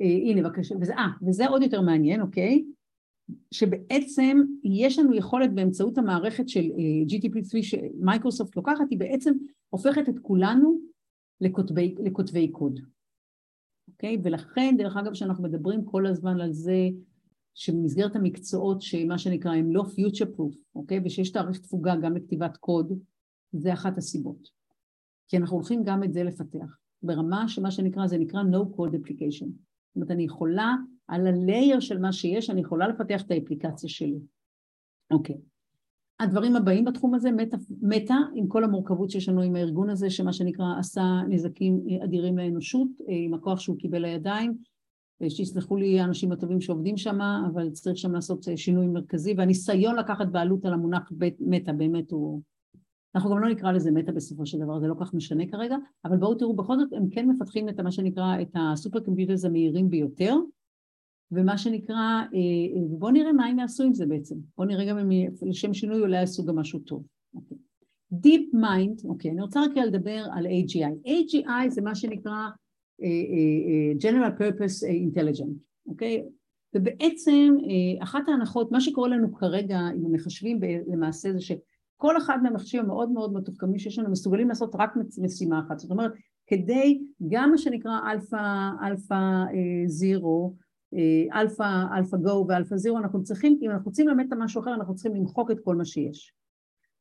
[0.00, 2.64] אה, הנה בבקשה, וזה, אה, וזה עוד יותר מעניין, אוקיי?
[3.50, 9.34] שבעצם יש לנו יכולת באמצעות המערכת של אה, GTP3 שמייקרוסופט לוקחת, היא בעצם
[9.68, 10.78] הופכת את כולנו
[11.40, 12.80] לכותבי, לכותבי קוד.
[13.88, 14.18] אוקיי?
[14.22, 16.88] ולכן, דרך אגב, שאנחנו מדברים כל הזמן על זה
[17.54, 21.00] שבמסגרת המקצועות שמה שנקרא הם לא future proof, אוקיי?
[21.04, 22.92] ושיש תאריך תפוגה גם לכתיבת קוד,
[23.52, 24.48] זה אחת הסיבות.
[25.28, 29.46] כי אנחנו הולכים גם את זה לפתח, ברמה שמה שנקרא, זה נקרא no code application.
[29.46, 30.74] זאת אומרת, אני יכולה,
[31.08, 34.18] על הלייר של מה שיש, אני יכולה לפתח את האפליקציה שלי.
[35.10, 35.36] אוקיי.
[36.20, 40.32] הדברים הבאים בתחום הזה, מטה, מטה עם כל המורכבות שיש לנו עם הארגון הזה, שמה
[40.32, 44.54] שנקרא עשה נזקים אדירים לאנושות, עם הכוח שהוא קיבל לידיים,
[45.28, 50.64] שיסלחו לי האנשים הטובים שעובדים שם, אבל צריך שם לעשות שינוי מרכזי, והניסיון לקחת בעלות
[50.64, 52.42] על המונח מטה באמת הוא...
[53.14, 56.16] אנחנו גם לא נקרא לזה מטה בסופו של דבר, זה לא כך משנה כרגע, אבל
[56.16, 60.34] בואו תראו, בכל זאת הם כן מפתחים את מה שנקרא, את הסופר קומפיוטרס המהירים ביותר,
[61.32, 62.22] ומה שנקרא, אה,
[62.76, 66.00] אה, בואו נראה מה הם יעשו עם זה בעצם, בואו נראה גם אם לשם שינוי
[66.00, 67.04] אולי יעשו גם משהו טוב.
[67.34, 67.56] אוקיי.
[68.12, 71.08] Deep Mind, אוקיי, אני רוצה רק לדבר על AGI.
[71.08, 72.48] AGI זה מה שנקרא
[73.00, 75.52] uh, uh, General Purpose Intelligent,
[75.86, 76.22] אוקיי?
[76.74, 77.56] ובעצם
[78.00, 81.40] אחת ההנחות, מה שקורה לנו כרגע עם המחשבים למעשה זה
[82.02, 86.12] שכל אחד מהמחשבים המאוד מאוד מתוחכמים שיש לנו מסוגלים לעשות רק משימה אחת, זאת אומרת
[86.46, 87.98] כדי גם מה שנקרא
[88.82, 89.44] אלפא
[89.86, 90.54] זירו
[90.94, 94.74] אה, אלפא, אלפא גו ואלפא זירו, אנחנו צריכים, אם אנחנו רוצים ללמד אותה משהו אחר,
[94.74, 96.34] אנחנו צריכים למחוק את כל מה שיש.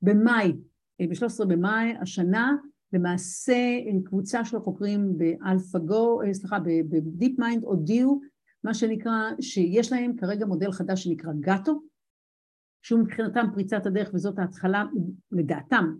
[0.02, 0.54] במאי,
[1.02, 2.56] אה, ב-13 במאי השנה,
[2.94, 4.58] למעשה קבוצה של
[5.18, 6.60] באלפא גו, אה, סליחה,
[6.90, 8.22] בדיפ מיינד הודיעו
[8.64, 11.82] מה שנקרא, שיש להם כרגע מודל חדש שנקרא גאטו,
[12.82, 14.84] שהוא מבחינתם פריצת הדרך וזאת ההתחלה,
[15.32, 15.96] לדעתם,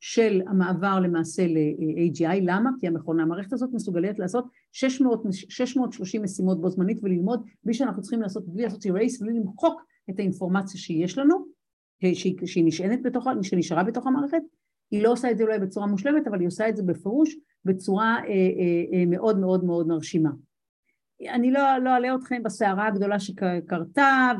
[0.00, 2.70] של המעבר למעשה ל-AGI, למה?
[2.80, 8.22] כי המכונה, המערכת הזאת מסוגלת לעשות 600, 630 משימות בו זמנית וללמוד בלי שאנחנו צריכים
[8.22, 11.46] לעשות, בלי לעשות erase, בלי למחוק את האינפורמציה שיש לנו,
[12.14, 14.42] שהיא, שהיא נשענת בתוך, שנשארה בתוך המערכת,
[14.90, 18.16] היא לא עושה את זה אולי בצורה מושלמת, אבל היא עושה את זה בפירוש בצורה
[18.16, 20.30] אה, אה, אה, מאוד מאוד מאוד מרשימה.
[21.30, 24.30] אני לא, לא אעלה אתכם בסערה הגדולה שקרתה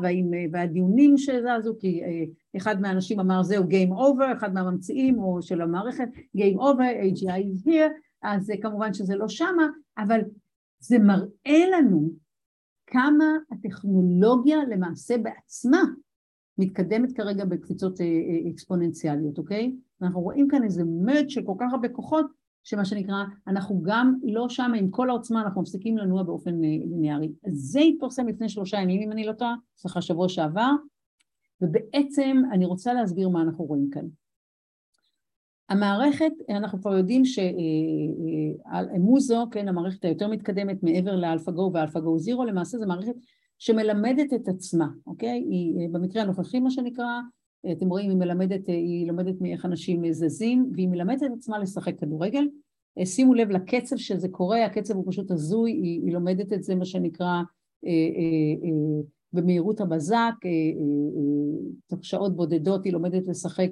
[0.51, 2.23] והדיונים שזזו, כי אה,
[2.57, 6.07] אחד מהאנשים אמר זהו Game Over, אחד מהממציאים או של המערכת,
[6.37, 10.21] Game Over, AGI is here, אז כמובן שזה לא שמה, אבל
[10.79, 12.09] זה מראה לנו
[12.87, 15.83] כמה הטכנולוגיה למעשה בעצמה
[16.57, 19.75] מתקדמת כרגע בקפיצות אה, אה, אקספוננציאליות, אוקיי?
[20.01, 22.25] אנחנו רואים כאן איזה merge של כל כך הרבה כוחות
[22.65, 27.31] שמה שנקרא, אנחנו גם לא שם עם כל העוצמה, אנחנו מפסיקים לנוע באופן אה, ליניארי.
[27.47, 30.71] זה התפרסם לפני שלושה ימים, אם אני לא טועה, סליחה, שבוע שעבר,
[31.61, 34.05] ובעצם אני רוצה להסביר מה אנחנו רואים כאן.
[35.69, 42.19] המערכת, אנחנו כבר יודעים ש MuZero, אה, אה, כן, המערכת היותר מתקדמת מעבר לאלפא-גו ואלפא-גו
[42.19, 43.15] זירו, למעשה זו מערכת
[43.57, 45.45] שמלמדת את עצמה, אוקיי?
[45.49, 47.19] היא במקרה הנוכחי, מה שנקרא,
[47.71, 52.47] אתם רואים, היא מלמדת, היא לומדת מאיך אנשים זזים, והיא מלמדת את עצמה לשחק כדורגל.
[53.03, 56.85] שימו לב לקצב שזה קורה, הקצב הוא פשוט הזוי, היא, היא לומדת את זה, מה
[56.85, 57.41] שנקרא,
[57.85, 59.01] אה, אה, אה,
[59.33, 60.33] במהירות הבזק,
[61.87, 63.71] תוך שעות בודדות היא לומדת לשחק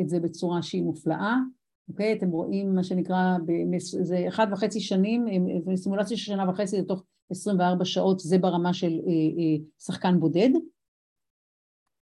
[0.00, 1.36] את זה בצורה שהיא מופלאה.
[1.88, 2.12] אוקיי?
[2.12, 3.36] אתם רואים מה שנקרא,
[3.80, 5.26] זה אחד וחצי שנים,
[5.76, 9.00] סימולציה של שנה וחצי זה תוך 24 שעות, זה ברמה של
[9.78, 10.50] שחקן בודד.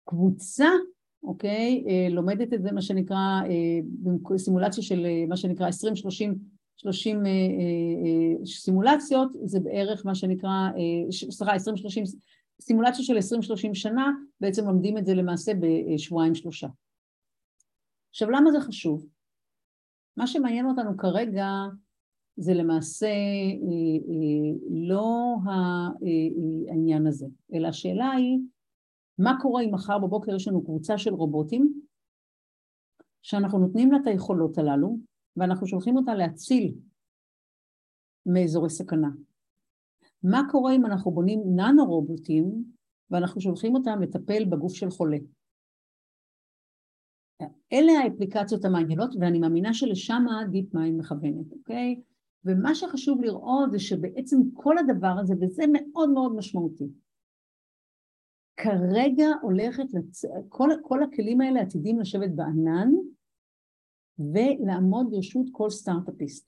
[0.05, 0.67] קבוצה,
[1.23, 6.35] אוקיי, אה, לומדת את זה מה שנקרא, אה, סימולציה של אה, מה שנקרא 20-30
[6.75, 7.23] 30
[8.45, 10.69] סימולציות, זה בערך מה שנקרא,
[11.11, 11.57] סליחה, 20-30,
[12.61, 16.67] סימולציה של 20-30 שנה, בעצם לומדים את זה למעשה בשבועיים שלושה.
[18.09, 19.05] עכשיו למה זה חשוב?
[20.17, 21.47] מה שמעניין אותנו כרגע
[22.37, 23.13] זה למעשה
[24.69, 25.35] לא
[26.69, 28.39] העניין הזה, אלא השאלה היא
[29.17, 31.81] מה קורה אם מחר בבוקר יש לנו קבוצה של רובוטים
[33.21, 34.97] שאנחנו נותנים לה את היכולות הללו
[35.37, 36.75] ואנחנו שולחים אותה להציל
[38.25, 39.09] מאזורי סכנה.
[40.23, 42.63] מה קורה אם אנחנו בונים ננו רובוטים
[43.11, 45.17] ואנחנו שולחים אותם לטפל בגוף של חולה?
[47.73, 52.01] אלה האפליקציות המעניינות ואני מאמינה שלשם דיפ מיינד מכוונת, אוקיי?
[52.45, 56.87] ומה שחשוב לראות זה שבעצם כל הדבר הזה, וזה מאוד מאוד משמעותי,
[58.57, 60.25] כרגע הולכת, לצ...
[60.49, 62.91] כל, כל הכלים האלה עתידים לשבת בענן
[64.19, 66.47] ולעמוד ברשות כל סטארט-אפיסט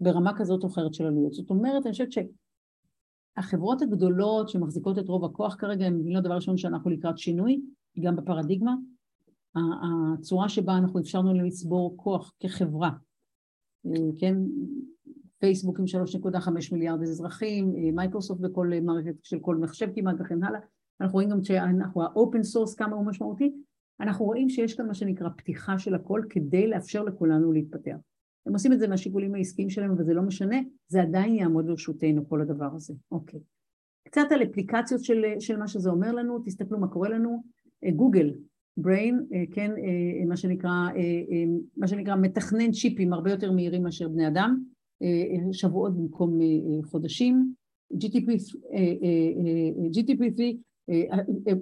[0.00, 1.32] ברמה כזאת או אחרת של עלויות.
[1.32, 6.56] זאת אומרת, אני חושבת שהחברות הגדולות שמחזיקות את רוב הכוח כרגע הן מבינות דבר ראשון
[6.56, 7.60] שאנחנו לקראת שינוי,
[8.00, 8.74] גם בפרדיגמה.
[9.54, 12.90] הצורה שבה אנחנו אפשרנו לצבור כוח כחברה,
[14.18, 14.34] כן,
[15.40, 20.60] פייסבוק עם 3.5 מיליארד אזרחים, אה, מייקרוסופט בכל מערכת של כל מחשב כמעט וכן הלאה.
[21.00, 23.52] אנחנו רואים גם שאנחנו ה open source כמה הוא משמעותי,
[24.00, 27.96] אנחנו רואים שיש כאן מה שנקרא פתיחה של הכל כדי לאפשר לכולנו להתפתח.
[28.46, 30.56] הם עושים את זה מהשיקולים העסקיים שלהם וזה לא משנה,
[30.88, 32.94] זה עדיין יעמוד לרשותנו כל הדבר הזה.
[33.10, 33.40] אוקיי.
[34.08, 37.42] קצת על אפליקציות של, של מה שזה אומר לנו, תסתכלו מה קורה לנו,
[37.96, 38.34] גוגל,
[38.76, 39.70] בריין, כן,
[40.28, 40.70] מה שנקרא,
[41.76, 44.62] מה שנקרא מתכנן צ'יפים הרבה יותר מהירים מאשר בני אדם,
[45.52, 46.38] שבועות במקום
[46.84, 47.54] חודשים,
[47.94, 48.26] GTP,
[49.92, 50.40] GTP3,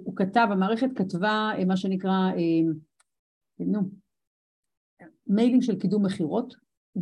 [0.03, 2.31] הוא כתב, המערכת כתבה מה שנקרא,
[3.59, 3.79] נו,
[5.27, 6.53] מיילים של קידום מכירות,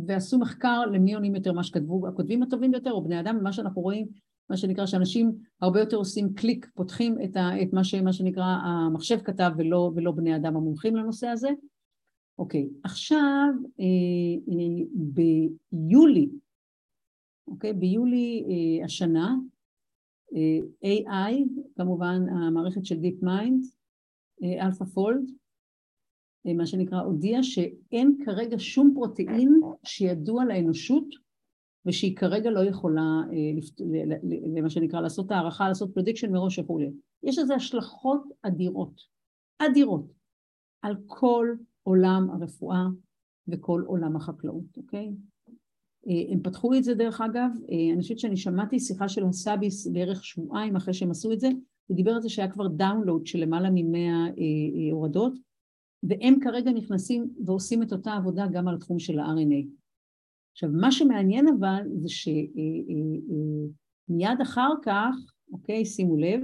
[0.06, 3.82] ועשו מחקר למי עונים יותר מה שכתבו, הכותבים הטובים ביותר או בני אדם, ומה שאנחנו
[3.82, 4.06] רואים,
[4.50, 8.44] מה שנקרא שאנשים הרבה יותר עושים קליק, פותחים את, ה, את מה, ש, מה שנקרא
[8.44, 11.48] המחשב כתב ולא, ולא בני אדם המומחים לנושא הזה.
[12.38, 13.48] אוקיי, עכשיו
[13.80, 13.84] אה,
[14.48, 14.84] אה,
[15.72, 16.28] ביולי,
[17.48, 19.34] אוקיי, ביולי אה, השנה,
[20.34, 21.34] אה, AI,
[21.76, 23.76] כמובן המערכת של DeepMind,
[24.42, 25.32] אה, AlphaFold,
[26.46, 31.06] אה, מה שנקרא, הודיע שאין כרגע שום פרוטאין שידוע לאנושות
[31.86, 33.60] ושהיא כרגע לא יכולה, אה,
[34.56, 36.90] למה שנקרא, לעשות הערכה, לעשות prediction מראש וכולי.
[37.22, 39.00] יש לזה השלכות אדירות,
[39.58, 40.12] אדירות,
[40.82, 41.54] על כל
[41.86, 42.86] עולם הרפואה
[43.48, 45.10] וכל עולם החקלאות, אוקיי?
[46.08, 47.50] אה, הם פתחו את זה דרך אגב,
[47.92, 51.48] אני חושבת שאני שמעתי שיחה של הסאביס בערך שבועיים אחרי שהם עשו את זה,
[51.86, 54.26] הוא דיבר על זה שהיה כבר download של למעלה ממאה
[54.92, 55.32] הורדות,
[56.02, 59.66] והם כרגע נכנסים ועושים את אותה עבודה גם על התחום של ה-RNA.
[60.52, 62.30] עכשיו, מה שמעניין אבל זה שמיד
[64.42, 65.14] אחר כך,
[65.52, 66.40] אוקיי, שימו לב,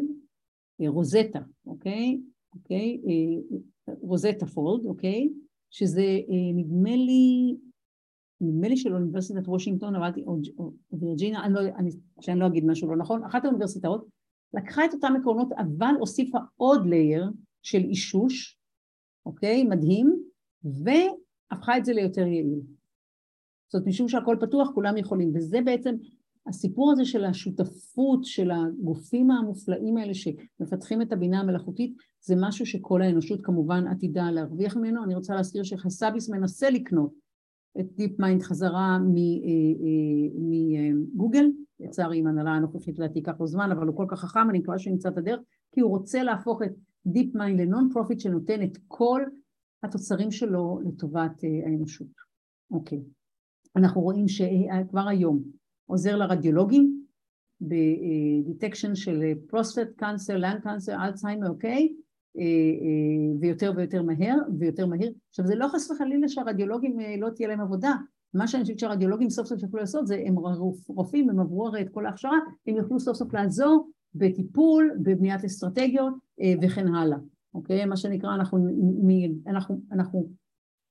[0.89, 2.21] רוזטה, אוקיי,
[2.55, 3.01] אוקיי,
[3.89, 5.29] רוזטה פולד, אוקיי,
[5.71, 6.21] שזה
[6.55, 7.57] נדמה לי,
[8.41, 12.97] נדמה לי של אוניברסיטת וושינגטון, או וירג'ינה, אני לא, אני, שאני לא אגיד משהו לא
[12.97, 14.07] נכון, אחת האוניברסיטאות
[14.55, 17.31] לקחה את אותם עקרונות אבל הוסיפה עוד layer
[17.63, 18.63] של אישוש
[19.27, 19.65] אוקיי?
[19.65, 20.23] מדהים,
[20.65, 22.61] והפכה את זה ליותר יעיל.
[23.67, 25.95] זאת אומרת, משום שהכל פתוח, כולם יכולים, וזה בעצם
[26.47, 33.03] הסיפור הזה של השותפות של הגופים המופלאים האלה שמפתחים את הבינה המלאכותית, זה משהו שכל
[33.03, 35.05] האנושות כמובן עתידה להרוויח ממנו.
[35.05, 37.13] אני רוצה להזכיר שחסאביס מנסה לקנות
[37.81, 38.99] את דיפ מיינד חזרה
[40.35, 41.47] מגוגל,
[41.81, 44.79] לצערי עם הנהלה הנוכחית לדעתי ייקח לו זמן, אבל הוא כל כך חכם, אני מקווה
[44.79, 45.41] שהוא ימצא את הדרך,
[45.73, 46.73] כי הוא רוצה להפוך את
[47.07, 49.23] DeepMind ל non-profit שנותן את כל
[49.83, 52.07] התוצרים שלו לטובת אה, האנושות.
[52.71, 53.03] אוקיי.
[53.77, 55.43] אנחנו רואים שכבר היום
[55.93, 57.03] עוזר לרדיולוגים
[57.61, 61.95] ב detection של prostate cancer, lung cancer, אלצהיימר, אוקיי?
[62.39, 65.13] אה, אה, ויותר ויותר מהר ויותר מהיר.
[65.29, 67.95] עכשיו זה לא חס וחלילה שהרדיולוגים לא תהיה להם עבודה,
[68.35, 70.35] מה שאני חושבת שהרדיולוגים סוף סוף יוכלו לעשות זה הם
[70.89, 76.15] רופאים, הם עברו הרי את כל ההכשרה, הם יוכלו סוף סוף לעזור בטיפול, בבניית אסטרטגיות
[76.41, 77.19] אה, וכן הלאה,
[77.55, 77.85] אוקיי?
[77.85, 78.69] מה שנקרא, אנחנו,
[79.47, 80.29] אנחנו, אנחנו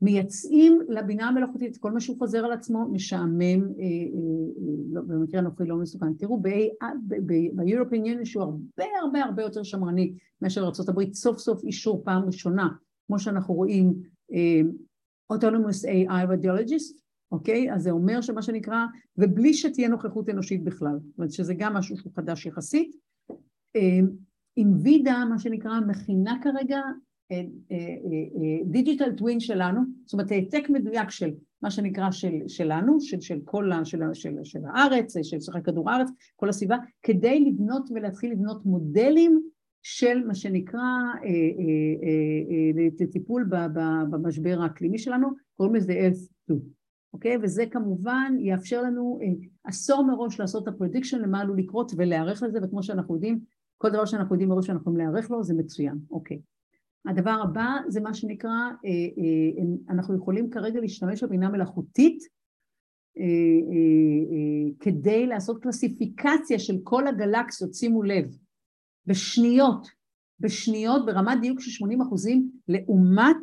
[0.01, 3.61] מייצאים לבינה המלאכותית כל מה שהוא חוזר על עצמו, משעמם, אה, אה,
[4.91, 6.13] לא, במקרה הנוכחי לא מסוכן.
[6.13, 12.25] תראו, ב-European Union שהוא הרבה הרבה הרבה יותר שמרני מאשר ארה"ב, סוף סוף אישור פעם
[12.25, 12.69] ראשונה,
[13.07, 13.93] כמו שאנחנו רואים,
[15.33, 17.73] Autonomous AI Radiologist, אוקיי?
[17.73, 18.85] אז זה אומר שמה שנקרא,
[19.17, 22.95] ובלי שתהיה נוכחות אנושית בכלל, זאת אומרת שזה גם משהו שהוא חדש יחסית.
[24.57, 26.81] אינווידה, מה שנקרא, מכינה כרגע
[28.65, 33.01] דיג'יטל uh, טווין uh, uh, שלנו, זאת אומרת העתק מדויק של מה שנקרא של, שלנו,
[33.01, 37.39] של, של כל ה, של, של, של הארץ, של שחק כדור הארץ, כל הסביבה, כדי
[37.39, 39.41] לבנות ולהתחיל לבנות מודלים
[39.84, 40.89] של מה שנקרא
[42.99, 43.49] לטיפול
[44.11, 45.27] במשבר האקלימי שלנו,
[45.57, 46.53] קוראים לזה S2,
[47.13, 47.38] אוקיי?
[47.41, 49.19] וזה כמובן יאפשר לנו
[49.63, 53.39] עשור מראש לעשות את ה prediction למה עלול לקרות ולהיערך לזה, וכמו שאנחנו יודעים,
[53.77, 56.39] כל דבר שאנחנו יודעים מראש שאנחנו יכולים להיערך לו זה מצוין, אוקיי.
[57.05, 62.23] הדבר הבא זה מה שנקרא, אה, אה, אנחנו יכולים כרגע להשתמש בבינה מלאכותית
[63.17, 68.37] אה, כדי לעשות קלסיפיקציה של כל הגלקסיות, שימו לב,
[69.05, 69.87] בשניות,
[70.39, 73.37] בשניות ברמת דיוק של 80 אחוזים לעומת,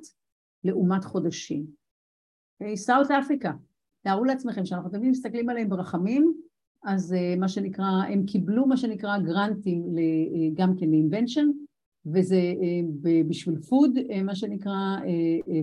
[0.65, 1.67] לעומת חודשים.
[2.75, 3.53] סאוט אפריקה,
[4.03, 6.35] תארו לעצמכם שאנחנו תמיד מסתכלים עליהם ברחמים
[6.85, 9.85] אז מה שנקרא, הם קיבלו מה שנקרא גרנטים
[10.55, 11.47] גם כן לאינבנשן,
[12.15, 12.81] וזה אה,
[13.29, 13.91] בשביל פוד,
[14.25, 14.97] מה שנקרא,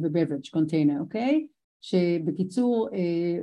[0.01, 1.47] ו-beverage container, אוקיי?
[1.81, 2.89] שבקיצור,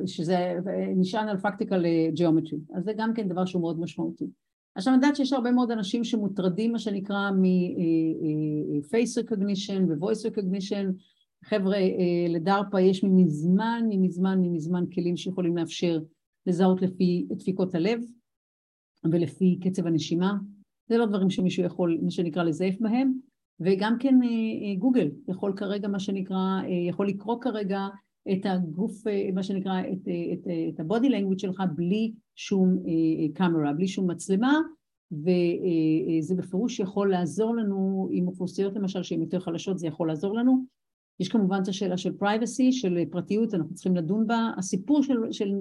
[0.07, 0.55] שזה
[0.97, 1.85] נשען על פקטיקל
[2.15, 4.27] ג'יאומטרי, אז זה גם כן דבר שהוא מאוד משמעותי.
[4.75, 10.93] עכשיו אני יודעת שיש הרבה מאוד אנשים שמוטרדים מה שנקרא מ-face recognition ו-voice recognition,
[11.45, 11.77] חבר'ה
[12.29, 16.01] לדרפה יש מזמן, מזמן, מזמן כלים שיכולים לאפשר
[16.47, 18.01] לזהות לפי דפיקות הלב
[19.13, 20.35] ולפי קצב הנשימה,
[20.93, 23.13] זה לא דברים שמישהו יכול, מה שנקרא, לזייף בהם,
[23.61, 27.89] וגם כן אה, אה, גוגל יכול כרגע, מה שנקרא, אה, יכול לקרוא כרגע
[28.33, 29.03] את הגוף,
[29.35, 32.79] מה שנקרא, את, את, את ה-body language שלך בלי שום
[33.35, 34.59] קאמרה, בלי שום מצלמה,
[35.13, 40.65] וזה בפירוש יכול לעזור לנו, עם אוכלוסיות למשל שהן יותר חלשות זה יכול לעזור לנו.
[41.21, 44.51] יש כמובן את השאלה של privacy, של פרטיות, אנחנו צריכים לדון בה.
[44.59, 45.55] הסיפור של, של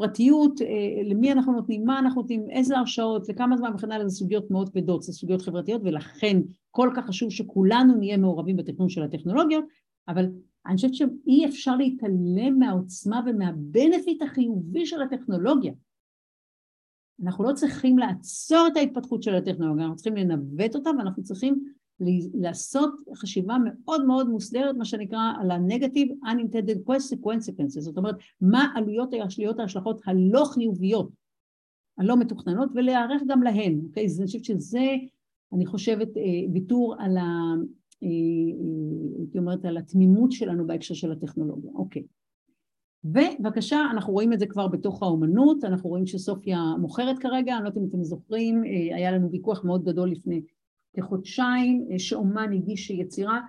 [0.00, 0.60] פרטיות,
[1.04, 4.68] למי אנחנו נותנים, מה אנחנו נותנים, איזה הרשאות, לכמה זמן וכן הלאה, זה סוגיות מאוד
[4.68, 6.40] כבדות, זה סוגיות חברתיות, ולכן
[6.70, 9.64] כל כך חשוב שכולנו נהיה מעורבים בתכנון של הטכנולוגיות,
[10.08, 10.26] אבל
[10.66, 15.72] אני חושבת שאי אפשר להתעלם מהעוצמה ומהבנפיט החיובי של הטכנולוגיה.
[17.24, 21.64] אנחנו לא צריכים לעצור את ההתפתחות של הטכנולוגיה, אנחנו צריכים לנווט אותה ואנחנו צריכים
[22.34, 29.14] לעשות חשיבה מאוד מאוד מוסדרת, מה שנקרא על ה-Negative Unintended Consequences, זאת אומרת, מה עלויות
[29.24, 31.10] השליות ההשלכות הלא חיוביות,
[31.98, 34.04] הלא מתוכננות, ולהיערך גם להן, אוקיי?
[34.04, 34.86] אז אני חושבת שזה,
[35.52, 36.22] אני חושבת, אה,
[36.52, 37.54] ויתור על ה...
[38.02, 42.02] אה, אה, הייתי אומרת, על התמימות שלנו בהקשר של הטכנולוגיה, אוקיי.
[43.04, 47.68] ובבקשה, אנחנו רואים את זה כבר בתוך האומנות, אנחנו רואים שסופיה מוכרת כרגע, אני לא
[47.68, 48.62] יודעת אם אתם זוכרים,
[48.94, 50.42] היה לנו ויכוח מאוד גדול לפני
[50.96, 53.40] כחודשיים שאומן הגיש יצירה,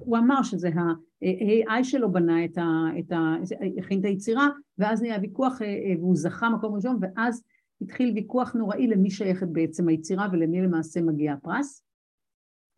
[0.00, 2.64] הוא אמר שזה ה-AI שלו בנה את ה...
[2.98, 3.34] את ה...
[3.78, 5.58] הכין את היצירה, ואז נהיה ויכוח
[5.98, 7.42] והוא זכה מקום ראשון, ואז
[7.80, 11.84] התחיל ויכוח נוראי למי שייכת בעצם היצירה ולמי למעשה מגיע הפרס.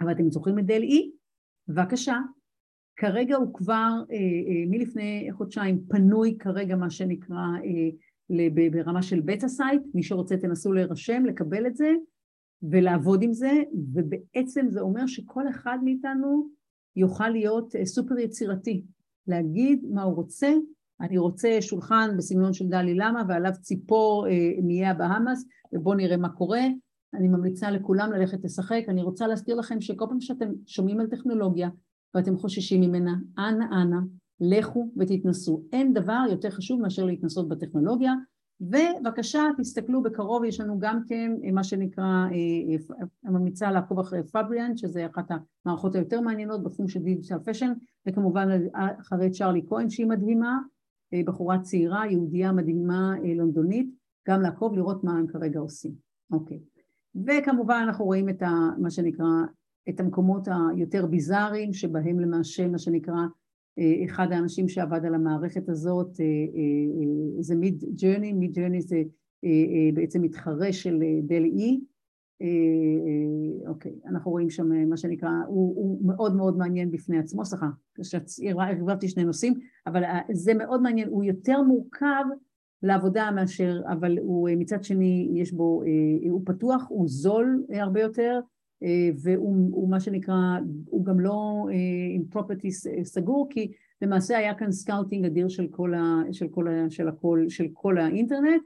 [0.01, 1.11] אבל אתם זוכרים את DALL-E?
[1.69, 2.17] בבקשה.
[2.97, 3.91] כרגע הוא כבר,
[4.67, 7.47] מלפני חודשיים, פנוי כרגע מה שנקרא
[8.73, 11.91] ברמה של beta site, מי שרוצה תנסו להירשם, לקבל את זה,
[12.71, 13.51] ולעבוד עם זה,
[13.95, 16.49] ובעצם זה אומר שכל אחד מאיתנו
[16.97, 18.85] יוכל להיות אה, סופר יצירתי,
[19.27, 20.53] להגיד מה הוא רוצה,
[21.01, 24.95] אני רוצה שולחן בסגנון של דלי למה ועליו ציפור אה, מאיי
[25.73, 26.63] ובואו נראה מה קורה,
[27.15, 31.69] אני ממליצה לכולם ללכת לשחק, אני רוצה להזכיר לכם שכל פעם שאתם שומעים על טכנולוגיה
[32.15, 33.99] ואתם חוששים ממנה, אנא אנא,
[34.41, 38.13] לכו ותתנסו, אין דבר יותר חשוב מאשר להתנסות בטכנולוגיה
[38.61, 42.27] ובבקשה תסתכלו בקרוב, יש לנו גם כן מה שנקרא,
[43.25, 45.31] הממליצה לעקוב אחרי Fabricant, שזה אחת
[45.65, 47.73] המערכות היותר מעניינות בתחום של digital fashion,
[48.07, 48.49] וכמובן
[49.01, 50.59] אחרי צ'ארלי כהן שהיא מדהימה,
[51.25, 53.91] בחורה צעירה, יהודייה מדהימה לונדונית,
[54.29, 55.93] גם לעקוב לראות מה הם כרגע עושים.
[56.33, 56.61] אוקיי.
[57.27, 59.27] וכמובן אנחנו רואים את ה, מה שנקרא,
[59.89, 63.23] את המקומות היותר ביזאריים, שבהם למעשה מה שנקרא
[64.05, 69.03] אחד האנשים שעבד על המערכת הזאת אה, אה, זה Midjourney, Midjourney זה
[69.45, 71.81] אה, בעצם מתחרה של DALL-E,
[73.67, 79.09] אוקיי, אנחנו רואים שם מה שנקרא, הוא, הוא מאוד מאוד מעניין בפני עצמו, סליחה, שערבבתי
[79.09, 79.55] שני נושאים,
[79.87, 80.03] אבל
[80.33, 82.25] זה מאוד מעניין, הוא יותר מורכב
[82.83, 85.83] לעבודה מאשר, אבל הוא מצד שני יש בו,
[86.31, 88.56] הוא פתוח, הוא זול הרבה יותר, אה,
[89.23, 91.75] והוא מה שנקרא, הוא גם לא אה,
[92.15, 92.71] עם property
[93.05, 93.73] סגור, כי
[94.03, 97.99] למעשה היה כאן scouting אדיר של כל, ה, של כל, ה, של הכל, של כל
[97.99, 98.63] האינטרנט,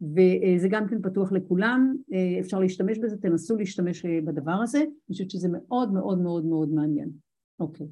[0.00, 5.30] וזה גם כן פתוח לכולם, אה, אפשר להשתמש בזה, תנסו להשתמש בדבר הזה, אני חושבת
[5.30, 7.10] שזה מאוד מאוד מאוד מאוד מעניין.
[7.60, 7.86] אוקיי.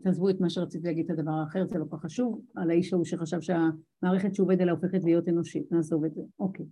[0.00, 2.92] ותעזבו את מה שרציתי להגיד את הדבר האחר, זה לא כל כך חשוב, על האיש
[2.92, 6.22] ההוא שחשב שהמערכת שהוא עובד עליה הופכת להיות אנושית, נעזוב את זה.
[6.38, 6.66] אוקיי.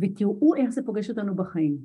[0.00, 1.78] ותראו איך זה פוגש אותנו בחיים.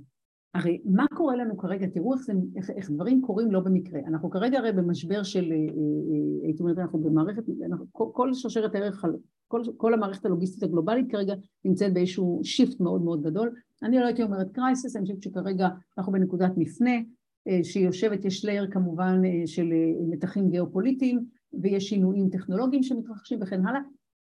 [0.53, 3.99] הרי מה קורה לנו כרגע, תראו איך, זה, איך, איך דברים קורים לא במקרה.
[4.07, 8.75] אנחנו כרגע הרי במשבר של, אה, אה, הייתי אומרת, אנחנו במערכת, אנחנו, כל, כל שרשרת
[8.75, 9.05] הערך,
[9.47, 11.33] כל, כל המערכת הלוגיסטית הגלובלית כרגע
[11.65, 13.55] נמצאת באיזשהו shift מאוד מאוד גדול.
[13.83, 16.95] אני לא הייתי אומרת crisis, אני חושבת שכרגע אנחנו בנקודת מפנה,
[17.47, 19.69] אה, שהיא יושבת, יש layer כמובן של
[20.09, 21.25] מתחים גיאופוליטיים,
[21.61, 23.81] ויש שינויים טכנולוגיים שמתרחשים וכן הלאה,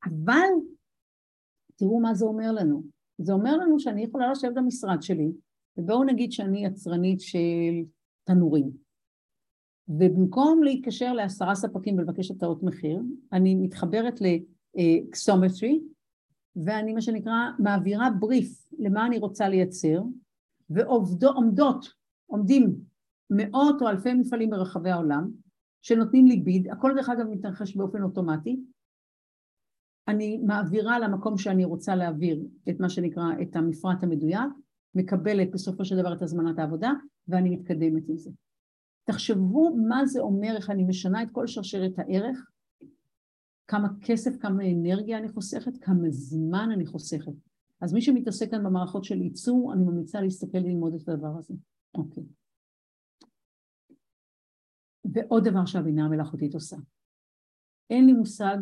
[0.04, 0.48] אבל
[1.76, 2.97] תראו מה זה אומר לנו.
[3.18, 5.32] זה אומר לנו שאני יכולה לשבת במשרד שלי,
[5.76, 7.38] ובואו נגיד שאני יצרנית של
[8.24, 8.70] תנורים.
[9.88, 13.02] ובמקום להתקשר לעשרה ספקים ולבקש הצעות מחיר,
[13.32, 14.20] אני מתחברת
[14.74, 15.80] לקסומטרי,
[16.56, 20.02] ואני מה שנקרא מעבירה בריף למה אני רוצה לייצר,
[20.70, 21.92] ועומדות,
[22.26, 22.74] עומדים
[23.30, 25.30] מאות או אלפי מפעלים ברחבי העולם,
[25.82, 28.60] שנותנים לי ביד, הכל דרך אגב מתרחש באופן אוטומטי,
[30.08, 34.52] אני מעבירה למקום שאני רוצה להעביר את מה שנקרא את המפרט המדויק,
[34.94, 36.92] מקבלת בסופו של דבר את הזמנת העבודה
[37.28, 38.30] ואני מתקדמת עם זה.
[39.04, 42.50] תחשבו מה זה אומר, איך אני משנה את כל שרשרת הערך,
[43.66, 47.32] כמה כסף, כמה אנרגיה אני חוסכת, כמה זמן אני חוסכת.
[47.80, 51.54] אז מי שמתעסק כאן במערכות של ייצור, אני ממליצה להסתכל וללמוד את הדבר הזה.
[51.94, 52.22] אוקיי.
[55.04, 56.76] ועוד דבר שהבינה המלאכותית עושה.
[57.90, 58.56] אין לי מושג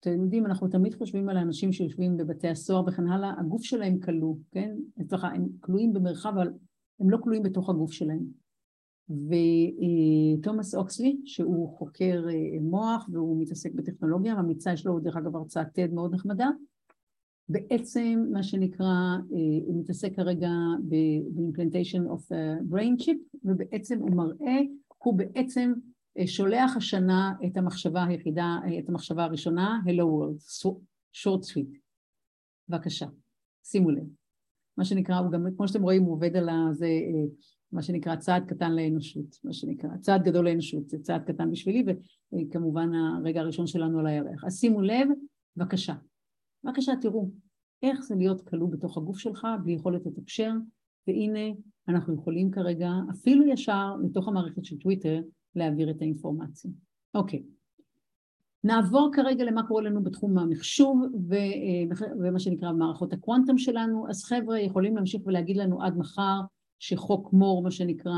[0.00, 4.34] אתם יודעים, אנחנו תמיד חושבים על האנשים שיושבים בבתי הסוהר וכן הלאה, הגוף שלהם כלוא,
[4.50, 4.76] כן?
[5.08, 6.52] סליחה, הם כלואים במרחב, אבל
[7.00, 8.24] הם לא כלואים בתוך הגוף שלהם.
[9.10, 12.26] ותומאס אוקסלי, שהוא חוקר
[12.60, 16.48] מוח והוא מתעסק בטכנולוגיה, ממליצה, יש לו דרך אגב הרצאת TED מאוד נחמדה,
[17.48, 19.16] בעצם מה שנקרא,
[19.64, 20.50] הוא מתעסק כרגע
[20.88, 24.58] ב-implantation of a brain chip, ובעצם הוא מראה,
[24.98, 25.72] הוא בעצם
[26.26, 30.66] שולח השנה את המחשבה היחידה, את המחשבה הראשונה, Hello World,
[31.16, 31.78] short sweet.
[32.68, 33.06] בבקשה,
[33.64, 34.04] שימו לב.
[34.76, 36.88] מה שנקרא, הוא גם, כמו שאתם רואים, הוא עובד על זה,
[37.72, 41.84] מה שנקרא צעד קטן לאנושות, מה שנקרא, צעד גדול לאנושות, זה צעד קטן בשבילי,
[42.32, 44.44] וכמובן הרגע הראשון שלנו על הירח.
[44.44, 45.08] אז שימו לב,
[45.56, 45.94] בבקשה.
[46.64, 47.30] בבקשה, תראו,
[47.82, 50.52] איך זה להיות כלוא בתוך הגוף שלך בלי יכולת לתקשר,
[51.06, 51.54] והנה
[51.88, 55.20] אנחנו יכולים כרגע, אפילו ישר לתוך המערכת של טוויטר,
[55.56, 56.70] להעביר את האינפורמציה.
[57.14, 57.42] אוקיי.
[58.64, 61.02] נעבור כרגע למה קורה לנו בתחום המחשוב
[62.20, 64.08] ומה שנקרא מערכות הקוונטום שלנו.
[64.08, 66.40] אז חבר'ה יכולים להמשיך ולהגיד לנו עד מחר
[66.78, 68.12] שחוק מור, מה שנקרא,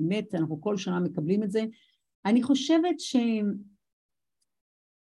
[0.00, 1.64] מת, אנחנו כל שנה מקבלים את זה.
[2.24, 3.16] אני חושבת ש...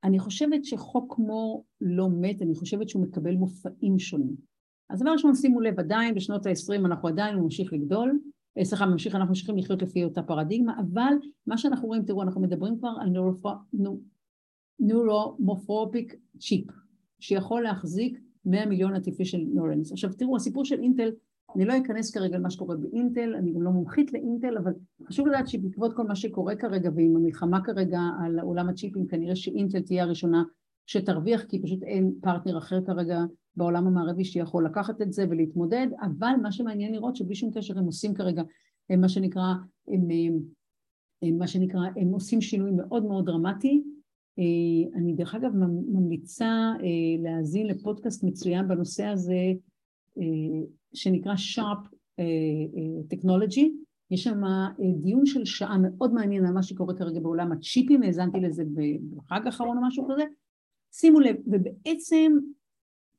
[0.03, 4.35] אני חושבת שחוק מור לא מת, אני חושבת שהוא מקבל מופעים שונים.
[4.89, 8.19] אז דבר ראשון, שימו לב, עדיין בשנות ה-20 אנחנו עדיין ממשיך לגדול,
[8.63, 11.13] סליחה, ממשיך, אנחנו ממשיכים לחיות לפי אותה פרדיגמה, אבל
[11.47, 13.09] מה שאנחנו רואים, תראו, אנחנו מדברים כבר על
[14.79, 16.67] neuromorphic chip,
[17.19, 19.91] שיכול להחזיק 100 מיליון artificial neurons.
[19.91, 21.09] עכשיו תראו, הסיפור של אינטל,
[21.55, 24.73] אני לא אכנס כרגע למה שקורה באינטל, אני גם לא מומחית לאינטל, אבל
[25.07, 29.81] חשוב לדעת שבעקבות כל מה שקורה כרגע ועם המלחמה כרגע על עולם הצ'יפים, כנראה שאינטל
[29.81, 30.43] תהיה הראשונה
[30.85, 33.19] שתרוויח, כי פשוט אין פרטנר אחר כרגע
[33.57, 37.85] בעולם המערבי שיכול לקחת את זה ולהתמודד, אבל מה שמעניין לראות שבלי שום קשר הם
[37.85, 38.43] עושים כרגע
[38.89, 39.53] הם מה שנקרא,
[39.87, 40.39] הם, הם,
[41.21, 43.83] הם מה שנקרא, הם עושים שינוי מאוד מאוד דרמטי.
[44.39, 45.51] אה, אני דרך אגב
[45.93, 49.53] ממליצה אה, להאזין לפודקאסט מצוין בנושא הזה
[50.17, 50.23] אה,
[50.93, 51.95] שנקרא Sharp
[53.13, 53.65] Technology,
[54.11, 54.41] יש שם
[55.01, 57.51] דיון של שעה מאוד מעניין על מה שקורה כרגע בעולם.
[57.51, 58.63] הצ'יפים, האזנתי לזה
[59.15, 60.23] בחג האחרון או משהו כזה,
[60.91, 62.37] שימו לב, ובעצם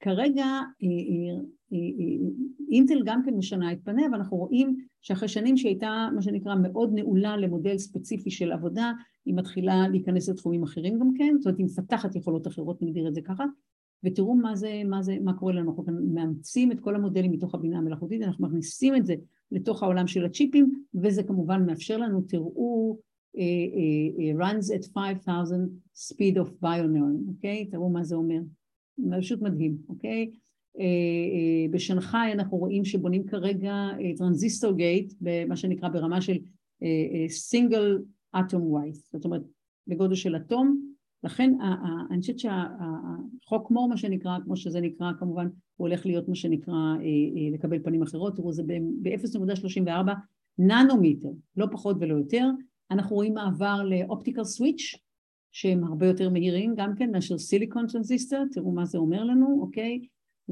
[0.01, 1.39] כרגע אה, אה,
[1.73, 2.29] אה,
[2.71, 6.91] אינטל גם כן משנה את פניה ואנחנו רואים שאחרי שנים שהיא הייתה מה שנקרא מאוד
[6.95, 8.93] נעולה למודל ספציפי של עבודה
[9.25, 13.15] היא מתחילה להיכנס לתחומים אחרים גם כן, זאת אומרת היא מפתחת יכולות אחרות נגדיר את
[13.15, 13.45] זה ככה
[14.05, 15.85] ותראו מה זה, מה זה, מה קורה לנו, אנחנו
[16.15, 19.15] מאמצים את כל המודלים מתוך הבינה המלאכותית, אנחנו מכניסים את זה
[19.53, 22.99] לתוך העולם של הצ'יפים וזה כמובן מאפשר לנו, תראו
[24.39, 27.67] runs at 5,000 speed of bioneuron, אוקיי?
[27.69, 27.71] Okay?
[27.71, 28.39] תראו מה זה אומר
[29.21, 30.31] פשוט מדהים, אוקיי?
[30.79, 35.13] אה, אה, בשנגחאי אנחנו רואים שבונים כרגע טרנזיסטור אה, gate,
[35.49, 36.37] מה שנקרא ברמה של
[37.29, 37.99] single
[38.41, 39.43] atom wise, זאת אומרת
[39.87, 40.93] בגודל של אטום,
[41.25, 41.55] לכן
[42.11, 46.95] אני חושבת שהחוק מור מה שנקרא, כמו שזה נקרא כמובן, הוא הולך להיות מה שנקרא
[47.53, 48.63] לקבל פנים אחרות, תראו זה
[49.03, 49.91] ב-0.34
[50.59, 52.49] ננומיטר, לא פחות ולא יותר,
[52.91, 55.06] אנחנו רואים מעבר ל optical switch
[55.57, 60.01] שהם הרבה יותר מהירים גם כן מאשר silicon transistor, תראו מה זה אומר לנו, אוקיי?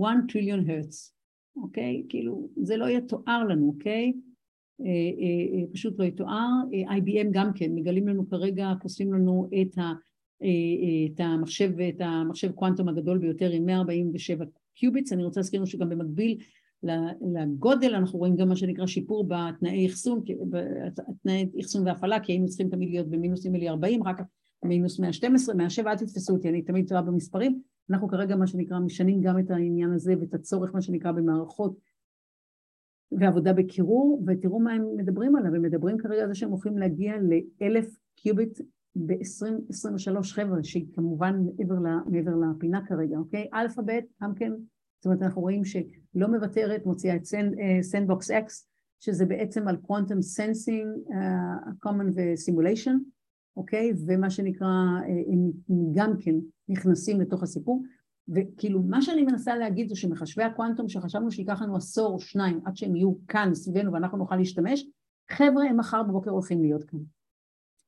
[0.02, 1.14] 1 טריליון הרץ,
[1.56, 2.02] אוקיי?
[2.08, 4.12] כאילו זה לא יתואר לנו, אוקיי?
[4.80, 9.48] אה, אה, אה, פשוט לא יתואר, אה, IBM גם כן, מגלים לנו כרגע, חושפים לנו
[9.60, 9.92] את, ה,
[10.42, 14.44] אה, אה, את המחשב, את המחשב קוונטום הגדול ביותר עם 147
[14.74, 16.38] qubits, אני רוצה להזכיר לנו שגם במקביל
[17.34, 22.68] לגודל אנחנו רואים גם מה שנקרא שיפור בתנאי אחסון, בתנאי אחסון והפעלה, כי היינו צריכים
[22.68, 24.20] תמיד להיות במינוס מילי 40, רק
[24.64, 27.60] מינוס 112, 107, אל תתפסו אותי, אני תמיד טועה במספרים,
[27.90, 31.78] אנחנו כרגע מה שנקרא משנים גם את העניין הזה ואת הצורך מה שנקרא במערכות
[33.12, 37.14] ועבודה בקירור, ותראו מה הם מדברים עליו, הם מדברים כרגע על זה שהם הולכים להגיע
[37.60, 38.60] לאלף קיוביט
[38.96, 43.48] ב-2023 חבר'ה, שהיא כמובן מעבר, לה, מעבר לפינה כרגע, אוקיי?
[43.54, 44.52] אלפאבית גם כן,
[44.96, 47.24] זאת אומרת אנחנו רואים שלא מוותרת, מוציאה את
[47.82, 48.68] SandboxAQ,
[49.00, 49.76] שזה בעצם על
[50.36, 53.13] sensing, אה, common ו-simulation,
[53.56, 53.92] אוקיי?
[54.06, 55.50] ומה שנקרא, אה, הם
[55.94, 56.34] גם כן
[56.68, 57.82] נכנסים לתוך הסיפור.
[58.28, 62.76] וכאילו מה שאני מנסה להגיד זה שמחשבי הקוונטום שחשבנו שייקח לנו עשור או שניים עד
[62.76, 64.84] שהם יהיו כאן סביבנו ואנחנו נוכל להשתמש,
[65.30, 66.98] חבר'ה הם מחר בבוקר הולכים להיות כאן.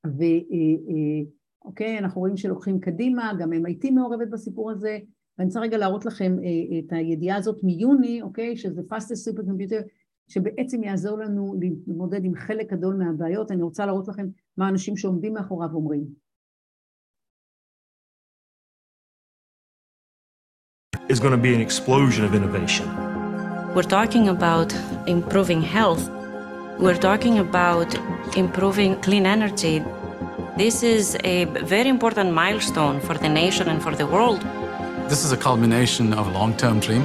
[0.05, 4.99] ואוקיי, אה, אה, אנחנו רואים שלוקחים קדימה, גם MIT מעורבת בסיפור הזה,
[5.39, 6.37] ואני רוצה רגע להראות לכם
[6.79, 9.83] את הידיעה הזאת מיוני, אוקיי, שזה fastest supercomputer
[10.28, 13.52] שבעצם יעזור לנו להתמודד עם חלק גדול מהבעיות.
[13.52, 16.22] אני רוצה להראות לכם מה האנשים שעומדים מאחוריו אומרים.
[21.10, 22.86] is going to be an explosion of innovation.
[23.76, 24.70] We're talking about
[25.08, 26.04] improving health.
[26.80, 27.90] We're talking about
[28.44, 29.84] improving clean energy.
[30.58, 31.46] This is a
[31.76, 34.42] very important milestone for the nation and for the world.
[35.12, 37.04] This is a culmination of a long term dream.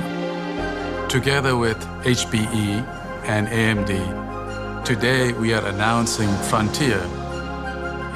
[1.08, 7.01] Together with HPE and AMD, today we are announcing Frontier.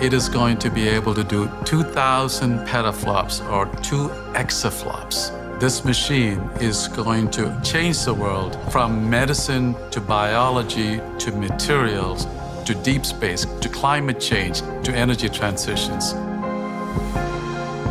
[0.01, 5.31] It is going to be able to do 2,000 petaflops or 2 exaflops.
[5.59, 12.27] This machine is going to change the world from medicine to biology to materials
[12.65, 16.13] to deep space to climate change to energy transitions.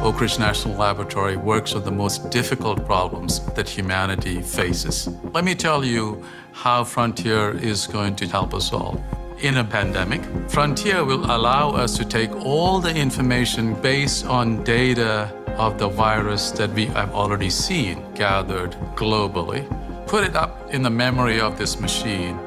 [0.05, 5.09] Oak Ridge National Laboratory works on the most difficult problems that humanity faces.
[5.33, 9.03] Let me tell you how Frontier is going to help us all.
[9.41, 15.33] In a pandemic, Frontier will allow us to take all the information based on data
[15.57, 19.65] of the virus that we have already seen gathered globally,
[20.07, 22.39] put it up in the memory of this machine,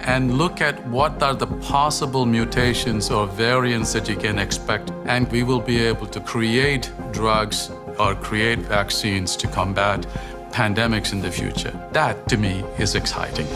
[0.00, 4.90] and look at what are the possible mutations or variants that you can expect.
[5.06, 10.06] And we will be able to create drugs or create vaccines to combat
[10.52, 11.72] pandemics in the future.
[11.92, 13.46] That, to me, is exciting.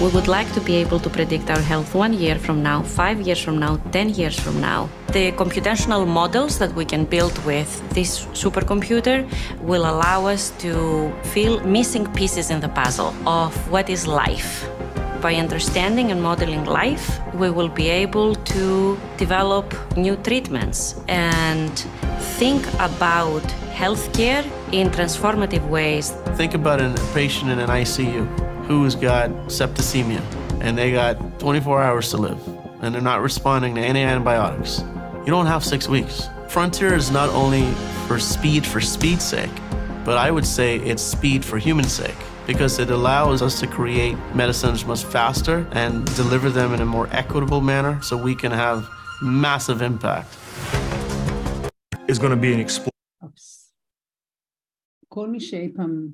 [0.00, 3.20] We would like to be able to predict our health one year from now, five
[3.20, 4.88] years from now, 10 years from now.
[5.12, 9.24] The computational models that we can build with this supercomputer
[9.60, 14.68] will allow us to fill missing pieces in the puzzle of what is life.
[15.24, 21.70] By understanding and modeling life, we will be able to develop new treatments and
[22.36, 26.10] think about healthcare in transformative ways.
[26.36, 28.26] Think about a patient in an ICU
[28.66, 30.20] who's got septicemia
[30.60, 32.38] and they got 24 hours to live
[32.82, 34.84] and they're not responding to any antibiotics.
[35.24, 36.28] You don't have six weeks.
[36.48, 37.64] Frontier is not only
[38.06, 39.56] for speed for speed's sake,
[40.04, 44.17] but I would say it's speed for human sake because it allows us to create
[44.33, 48.79] medicines much faster and deliver them in a more equitable manner so we can have
[49.21, 50.29] massive impact.
[52.07, 52.89] Is going to be an explosion.
[53.21, 53.73] אופס.
[55.07, 56.11] כל מי שאי פעם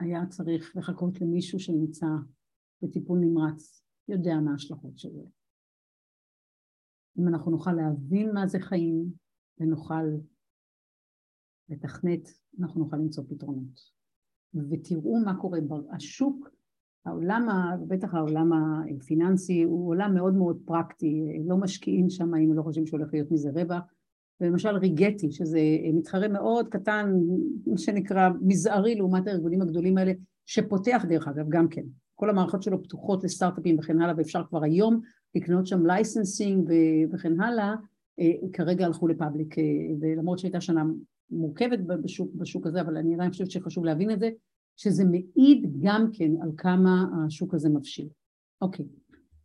[0.00, 2.06] היה צריך לחכות למישהו שנמצא
[2.82, 5.28] בטיפול נמרץ, יודע מה ההשלכות של זה.
[7.18, 9.12] אם אנחנו נוכל להבין מה זה חיים
[9.60, 10.04] ונוכל
[11.68, 12.28] לתכנת,
[12.59, 13.91] אנחנו נוכל למצוא פתרונות.
[14.69, 16.49] ותראו מה קורה בשוק,
[17.05, 17.47] העולם,
[17.87, 23.13] בטח העולם הפיננסי, הוא עולם מאוד מאוד פרקטי, לא משקיעים שם אם לא חושבים שהולך
[23.13, 23.83] להיות מזה רווח.
[24.41, 25.59] ולמשל ריגטי, שזה
[25.93, 27.13] מתחרה מאוד קטן,
[27.67, 30.13] מה שנקרא מזערי לעומת הארגונים הגדולים האלה,
[30.45, 31.83] שפותח דרך אגב גם כן.
[32.15, 35.01] כל המערכות שלו פתוחות לסטארט-אפים וכן הלאה, ואפשר כבר היום
[35.35, 36.69] לקנות שם licensing
[37.11, 37.75] וכן הלאה,
[38.53, 39.55] כרגע הלכו ל public,
[40.01, 40.83] ולמרות שהייתה שנה
[41.31, 44.29] מורכבת בשוק, בשוק הזה, אבל אני עדיין חושבת שחשוב להבין את זה,
[44.77, 48.07] שזה מעיד גם כן על כמה השוק הזה מבשיל.
[48.61, 48.85] אוקיי,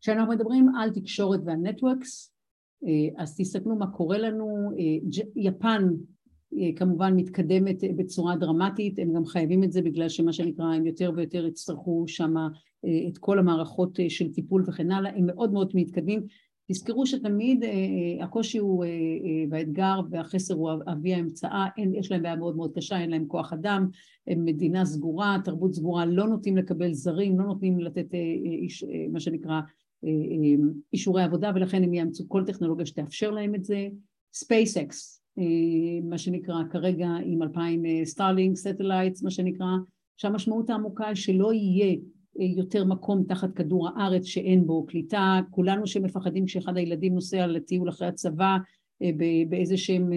[0.01, 2.33] כשאנחנו מדברים על תקשורת ועל networks,
[3.17, 4.71] אז תסתכלו מה קורה לנו,
[5.37, 5.89] יפן
[6.77, 11.47] כמובן מתקדמת בצורה דרמטית, הם גם חייבים את זה בגלל שמה שנקרא הם יותר ויותר
[11.47, 12.35] יצטרכו שם
[13.09, 16.27] את כל המערכות של טיפול וכן הלאה, הם מאוד מאוד מתקדמים,
[16.69, 17.65] תזכרו שתמיד
[18.21, 18.85] הקושי הוא
[19.51, 23.89] והאתגר והחסר הוא אבי האמצעה, יש להם בעיה מאוד מאוד קשה, אין להם כוח אדם,
[24.27, 28.07] הם מדינה סגורה, תרבות סגורה, לא נוטים לקבל זרים, לא נותנים לתת
[29.13, 29.61] מה שנקרא
[30.93, 33.89] אישורי עבודה ולכן הם יאמצו כל טכנולוגיה שתאפשר להם את זה.
[34.35, 35.21] SpaceX,
[36.03, 39.67] מה שנקרא כרגע עם 2,000 Starlink, satellites, מה שנקרא,
[40.17, 41.97] שהמשמעות העמוקה היא שלא יהיה
[42.39, 48.09] יותר מקום תחת כדור הארץ שאין בו קליטה, כולנו שמפחדים כשאחד הילדים נוסע לטיול אחרי
[48.09, 48.57] הצבא
[49.49, 50.11] באיזה שהם,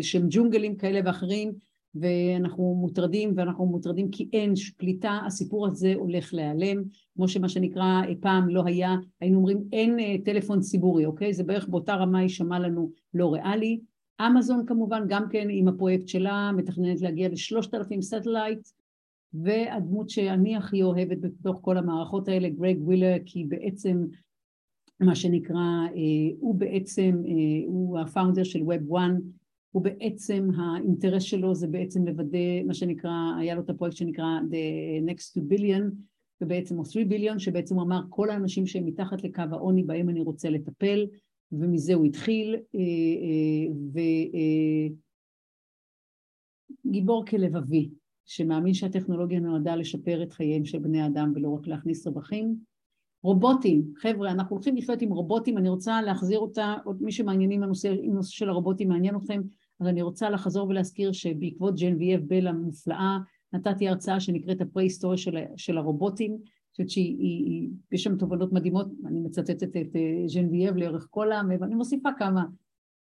[0.00, 1.52] שהם ג'ונגלים כאלה ואחרים
[1.94, 6.82] ואנחנו מוטרדים ואנחנו מוטרדים כי אין קליטה, הסיפור הזה הולך להיעלם,
[7.14, 11.32] כמו שמה שנקרא פעם לא היה, היינו אומרים אין טלפון ציבורי, אוקיי?
[11.32, 13.80] זה בערך באותה רמה יישמע לנו לא ריאלי.
[14.26, 18.68] אמזון כמובן גם כן עם הפרויקט שלה מתכננת להגיע לשלושת אלפים satellite
[19.34, 24.04] והדמות שאני הכי אוהבת בתוך כל המערכות האלה, גרג ווילר, כי בעצם
[25.00, 25.86] מה שנקרא,
[26.40, 27.22] הוא בעצם,
[27.66, 29.10] הוא ה founder של Web 1
[29.70, 35.10] הוא בעצם, האינטרס שלו זה בעצם לוודא מה שנקרא, היה לו את הפרויקט שנקרא The
[35.10, 35.82] Next 2 Billion,
[36.40, 40.20] ובעצם או 3 billion, שבעצם הוא אמר כל האנשים שהם מתחת לקו העוני בהם אני
[40.20, 41.06] רוצה לטפל,
[41.52, 42.56] ומזה הוא התחיל,
[46.84, 47.90] וגיבור כלבבי,
[48.26, 52.56] שמאמין שהטכנולוגיה נועדה לשפר את חייהם של בני אדם ולא רק להכניס רווחים.
[53.22, 57.92] רובוטים, חבר'ה, אנחנו הולכים לחיות עם רובוטים, אני רוצה להחזיר אותה, עוד מי שמעניינים הנושא,
[57.92, 59.42] אם נושא של הרובוטים מעניין אתכם,
[59.80, 63.18] אז אני רוצה לחזור ולהזכיר שבעקבות ג'נבייב בל המופלאה,
[63.52, 66.38] נתתי הרצאה שנקראת הפרה-היסטוריה של, של הרובוטים,
[66.70, 69.96] חושבת שיש שם תובנות מדהימות, אני מצטטת את
[70.34, 72.44] ג'נבייב לאורך כל העם, ואני מוסיפה כמה,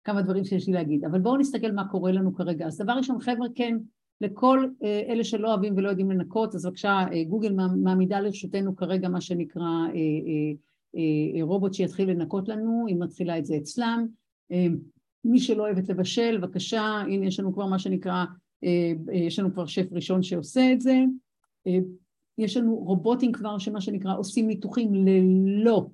[0.04, 2.66] כמה דברים שיש לי להגיד, אבל בואו נסתכל מה קורה לנו כרגע.
[2.66, 3.76] אז דבר ראשון, חבר'ה, כן,
[4.20, 6.98] לכל אלה שלא אוהבים ולא יודעים לנקות, אז בבקשה,
[7.28, 9.70] גוגל מעמידה לרשותנו כרגע מה שנקרא
[11.42, 14.06] רובוט שיתחיל לנקות לנו, היא מתחילה את זה אצלם.
[15.24, 18.24] מי שלא אוהבת לבשל, בבקשה, הנה יש לנו כבר מה שנקרא,
[19.12, 20.98] יש לנו כבר שף ראשון שעושה את זה.
[22.38, 25.86] יש לנו רובוטים כבר שמה שנקרא עושים ניתוחים ללא,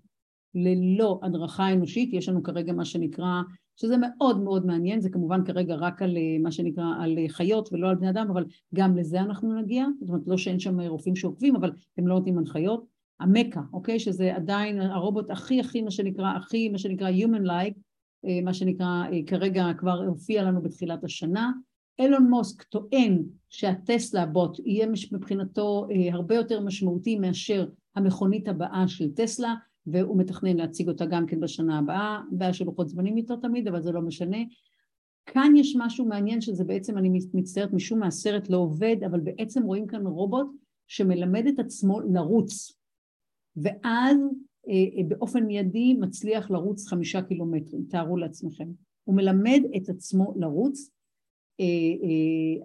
[0.55, 3.43] ללא הדרכה אנושית, יש לנו כרגע מה שנקרא,
[3.81, 7.95] שזה מאוד מאוד מעניין, זה כמובן כרגע רק על מה שנקרא על חיות ולא על
[7.95, 11.73] בני אדם, אבל גם לזה אנחנו נגיע, זאת אומרת לא שאין שם רופאים שעוקבים, אבל
[11.99, 13.01] הם לא נותנים הנחיות.
[13.21, 13.99] המקה, אוקיי?
[13.99, 17.79] שזה עדיין הרובוט הכי הכי מה שנקרא, הכי מה שנקרא Human Like,
[18.45, 21.53] מה שנקרא כרגע כבר הופיע לנו בתחילת השנה,
[21.99, 29.55] אילון מוסק טוען שהטסלה בוט יהיה מבחינתו הרבה יותר משמעותי מאשר המכונית הבאה של טסלה
[29.87, 33.83] והוא מתכנן להציג אותה גם כן בשנה הבאה, בעיה של לוחות זמנים איתו תמיד אבל
[33.83, 34.39] זה לא משנה.
[35.27, 39.63] כאן יש משהו מעניין שזה בעצם, אני מצטערת משום מה הסרט לא עובד, אבל בעצם
[39.63, 40.47] רואים כאן רובוט
[40.87, 42.79] שמלמד את עצמו לרוץ
[43.57, 44.17] ואז
[45.09, 48.69] באופן מיידי מצליח לרוץ חמישה קילומטרים, תארו לעצמכם.
[49.05, 50.91] הוא מלמד את עצמו לרוץ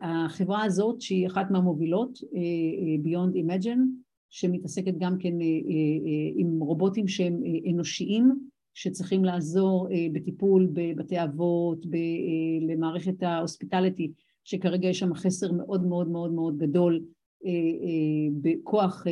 [0.02, 2.20] החברה הזאת שהיא אחת מהמובילות,
[3.04, 3.80] Beyond Imagine,
[4.36, 5.34] שמתעסקת גם כן
[6.36, 7.42] עם רובוטים שהם
[7.74, 8.32] אנושיים,
[8.74, 11.86] שצריכים לעזור בטיפול בבתי אבות,
[12.62, 14.12] למערכת ההוספיטליטי,
[14.44, 17.04] שכרגע יש שם חסר מאוד מאוד מאוד מאוד גדול
[18.42, 19.04] בכוח,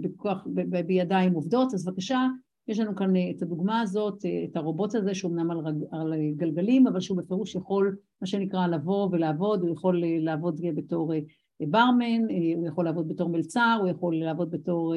[0.00, 0.46] בכוח
[0.86, 2.26] בידיים עובדות, אז בבקשה
[2.68, 5.58] יש לנו כאן את הדוגמה הזאת, את הרובוט הזה שאומנם על,
[5.92, 11.12] על גלגלים, אבל שהוא בפירוש יכול, מה שנקרא, לבוא ולעבוד, הוא יכול לעבוד בתור
[11.60, 12.22] ברמן,
[12.56, 14.94] הוא יכול לעבוד בתור מלצר, הוא יכול לעבוד בתור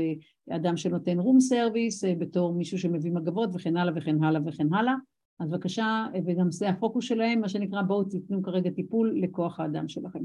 [0.49, 4.93] אדם שנותן room service, בתור מישהו שמביא מגבות וכן הלאה וכן הלאה וכן הלאה.
[5.39, 10.19] אז בבקשה, וגם זה הפוקוס שלהם, מה שנקרא, בואו תיתנו כרגע טיפול לכוח האדם שלכם.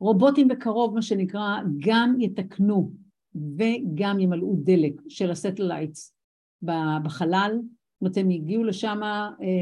[0.00, 2.92] רובוטים בקרוב, מה שנקרא, גם יתקנו
[3.34, 6.14] וגם ימלאו דלק של ה satellites
[7.02, 7.60] בחלל,
[7.96, 9.00] זאת אומרת הם הגיעו לשם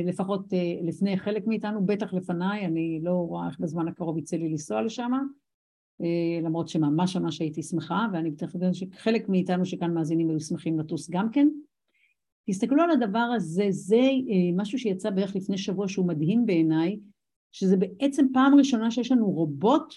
[0.04, 0.46] לפחות
[0.82, 5.12] לפני חלק מאיתנו, בטח לפניי, אני לא רואה איך בזמן הקרוב יצא לי לנסוע לשם,
[6.42, 11.10] למרות שממש ממש הייתי שמחה, ואני בטח יודעת שחלק מאיתנו שכאן מאזינים היו שמחים לטוס
[11.10, 11.48] גם כן.
[12.46, 14.00] תסתכלו על הדבר הזה, זה
[14.56, 16.98] משהו שיצא בערך לפני שבוע שהוא מדהים בעיניי,
[17.52, 19.94] שזה בעצם פעם ראשונה שיש לנו רובוט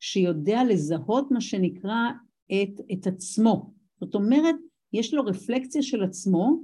[0.00, 2.10] שיודע לזהות מה שנקרא
[2.46, 3.70] את, את עצמו.
[4.00, 4.54] זאת אומרת,
[4.92, 6.60] יש לו רפלקציה של עצמו,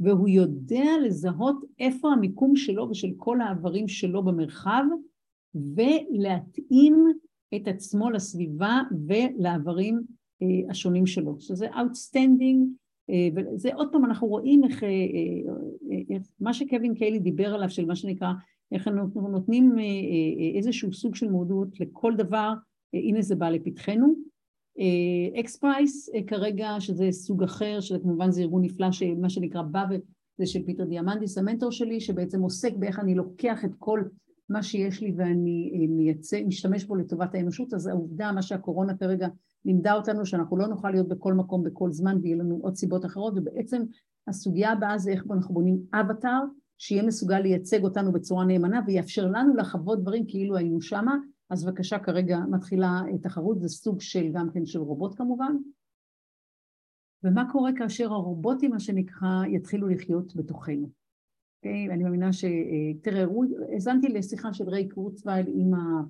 [0.00, 4.84] והוא יודע לזהות איפה המיקום שלו ושל כל האיברים שלו במרחב,
[5.54, 7.12] ולהתאים
[7.54, 10.00] את עצמו לסביבה ולאיברים
[10.42, 12.58] אה, השונים שלו, שזה outstanding,
[13.10, 14.88] אה, וזה עוד פעם אנחנו רואים איך, אה,
[16.10, 18.32] איך מה שקווין קלי דיבר עליו של מה שנקרא,
[18.72, 19.76] איך אנחנו נותנים
[20.56, 22.52] איזשהו סוג של מודעות לכל דבר,
[22.94, 24.14] הנה זה בא לפתחנו.
[25.40, 30.62] XPRIZE כרגע שזה סוג אחר, שזה כמובן זה ארגון נפלא שמה שנקרא בא וזה של
[30.66, 34.02] פיטר דיאמנדיס המנטור שלי שבעצם עוסק באיך אני לוקח את כל
[34.48, 37.74] מה שיש לי ואני מייצא, משתמש בו לטובת האנושות.
[37.74, 39.28] אז העובדה מה שהקורונה כרגע
[39.64, 43.32] לימדה אותנו שאנחנו לא נוכל להיות בכל מקום בכל זמן ויהיה לנו עוד סיבות אחרות
[43.36, 43.82] ובעצם
[44.28, 46.40] הסוגיה הבאה זה איך אנחנו בונים אבטאר
[46.78, 51.16] שיהיה מסוגל לייצג אותנו בצורה נאמנה ויאפשר לנו לחוות דברים כאילו היינו שמה
[51.52, 55.56] אז בבקשה כרגע מתחילה תחרות, זה סוג של גם כן של רובוט כמובן.
[57.24, 60.86] ומה קורה כאשר הרובוטים, מה שנקרא, יתחילו לחיות בתוכנו?
[60.86, 60.90] Okay,
[61.58, 61.90] אוקיי?
[61.90, 62.44] אני מאמינה ש...
[63.02, 63.24] תראה,
[63.72, 66.02] האזנתי לשיחה של ריי קורצווייל עם ה...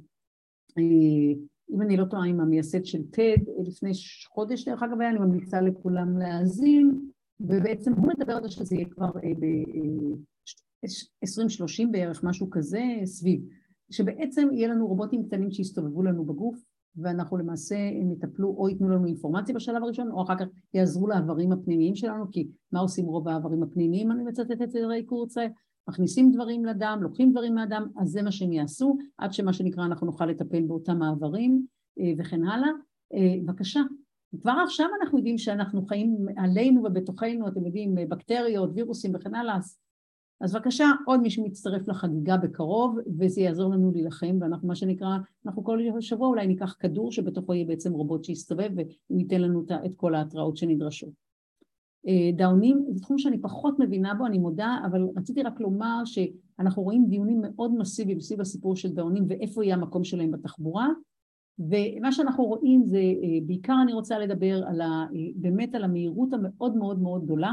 [1.70, 3.90] אם אני לא טועה, עם המייסד של TED לפני
[4.28, 9.10] חודש, דרך אגב, אני ממליצה לכולם להאזין, ובעצם הוא מדבר על זה שזה יהיה כבר
[9.40, 13.61] ב-2030 בערך, משהו כזה, סביב.
[13.90, 16.64] שבעצם יהיה לנו רובוטים קטנים שיסתובבו לנו בגוף
[16.96, 21.52] ואנחנו למעשה הם יטפלו או ייתנו לנו אינפורמציה בשלב הראשון או אחר כך יעזרו לאיברים
[21.52, 24.12] הפנימיים שלנו כי מה עושים רוב האיברים הפנימיים?
[24.12, 25.46] אני מצטטת את ריי קורצה
[25.88, 30.06] מכניסים דברים לדם, לוקחים דברים מהדם אז זה מה שהם יעשו עד שמה שנקרא אנחנו
[30.06, 31.66] נוכל לטפל באותם האיברים
[32.18, 32.70] וכן הלאה.
[33.42, 33.80] בבקשה.
[34.40, 39.78] כבר עכשיו אנחנו יודעים שאנחנו חיים עלינו ובתוכנו אתם יודעים בקטריות, וירוסים וכן הלאה אז
[40.42, 46.00] בבקשה, עוד מישהו מצטרף לחגיגה בקרוב, וזה יעזור לנו להילחם, ואנחנו מה שנקרא, אנחנו כל
[46.00, 50.56] שבוע אולי ניקח כדור שבתוכו יהיה בעצם רובוט שיסתובב, והוא ייתן לנו את כל ההתראות
[50.56, 51.10] שנדרשות.
[52.36, 57.06] דאונים, זה תחום שאני פחות מבינה בו, אני מודה, אבל רציתי רק לומר שאנחנו רואים
[57.08, 60.88] דיונים מאוד מסיביים סביב הסיפור של דאונים ואיפה יהיה המקום שלהם בתחבורה,
[61.58, 63.02] ומה שאנחנו רואים זה,
[63.46, 67.52] בעיקר אני רוצה לדבר על ה, באמת על המהירות המאוד מאוד מאוד גדולה,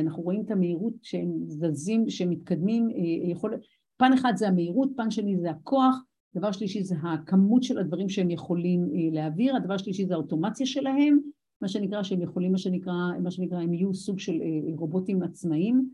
[0.00, 2.88] אנחנו רואים את המהירות שהם זזים, שהם מתקדמים,
[3.24, 3.54] יכול...
[3.96, 5.96] פן אחד זה המהירות, פן שני זה הכוח,
[6.34, 11.18] דבר שלישי זה הכמות של הדברים שהם יכולים להעביר, הדבר שלישי זה האוטומציה שלהם,
[11.62, 12.92] מה שנקרא שהם יכולים, מה שנקרא,
[13.22, 14.32] מה שנקרא הם יהיו סוג של
[14.76, 15.88] רובוטים עצמאיים,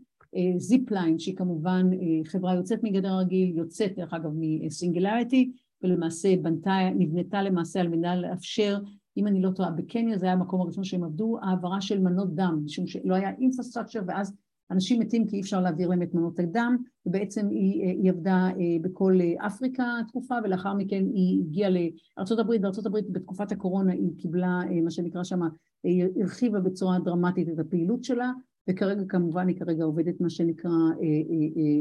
[0.57, 1.89] זיפליין שהיא כמובן
[2.25, 5.51] חברה יוצאת מגדר הרגיל, יוצאת דרך אגב מסינגולריטי
[5.83, 8.77] ולמעשה בנתה, נבנתה למעשה על מנת לאפשר
[9.17, 12.61] אם אני לא טועה, בקניה זה היה המקום הראשון שהם עבדו, העברה של מנות דם,
[12.65, 14.33] משום שלא היה אינפרסטרקצ'ר ואז
[14.71, 18.49] אנשים מתים כי אי אפשר להעביר להם את מנות הדם, ובעצם היא, היא עבדה
[18.81, 25.23] בכל אפריקה תקופה, ולאחר מכן היא הגיעה לארה"ב, בארה"ב בתקופת הקורונה היא קיבלה מה שנקרא
[25.23, 25.39] שם,
[25.83, 28.31] היא הרחיבה בצורה דרמטית את הפעילות שלה,
[28.69, 30.71] וכרגע כמובן היא כרגע עובדת מה שנקרא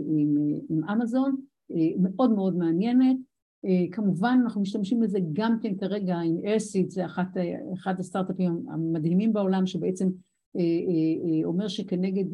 [0.06, 0.36] עם,
[0.68, 1.36] עם אמזון,
[1.98, 3.16] מאוד מאוד מעניינת,
[3.92, 7.28] כמובן אנחנו משתמשים בזה גם כן כרגע עם איירסיט, זה אחת,
[7.74, 10.08] אחד הסטארט-אפים המדהימים בעולם שבעצם
[11.44, 12.24] אומר שכנגד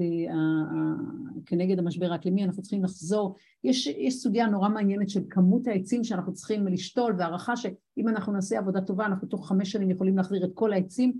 [1.47, 6.33] כנגד המשבר האקלימי אנחנו צריכים לחזור, יש, יש סוגיה נורא מעניינת של כמות העצים שאנחנו
[6.33, 10.51] צריכים לשתול והערכה שאם אנחנו נעשה עבודה טובה אנחנו תוך חמש שנים יכולים להחזיר את
[10.55, 11.13] כל העצים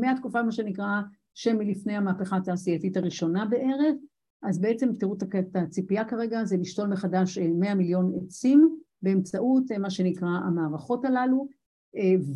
[0.00, 1.00] מהתקופה מה שנקרא
[1.34, 3.94] שמלפני המהפכה התעשייתית הראשונה בערך
[4.42, 10.28] אז בעצם תראו את הציפייה כרגע זה לשתול מחדש 100 מיליון עצים באמצעות מה שנקרא
[10.28, 11.48] המערכות הללו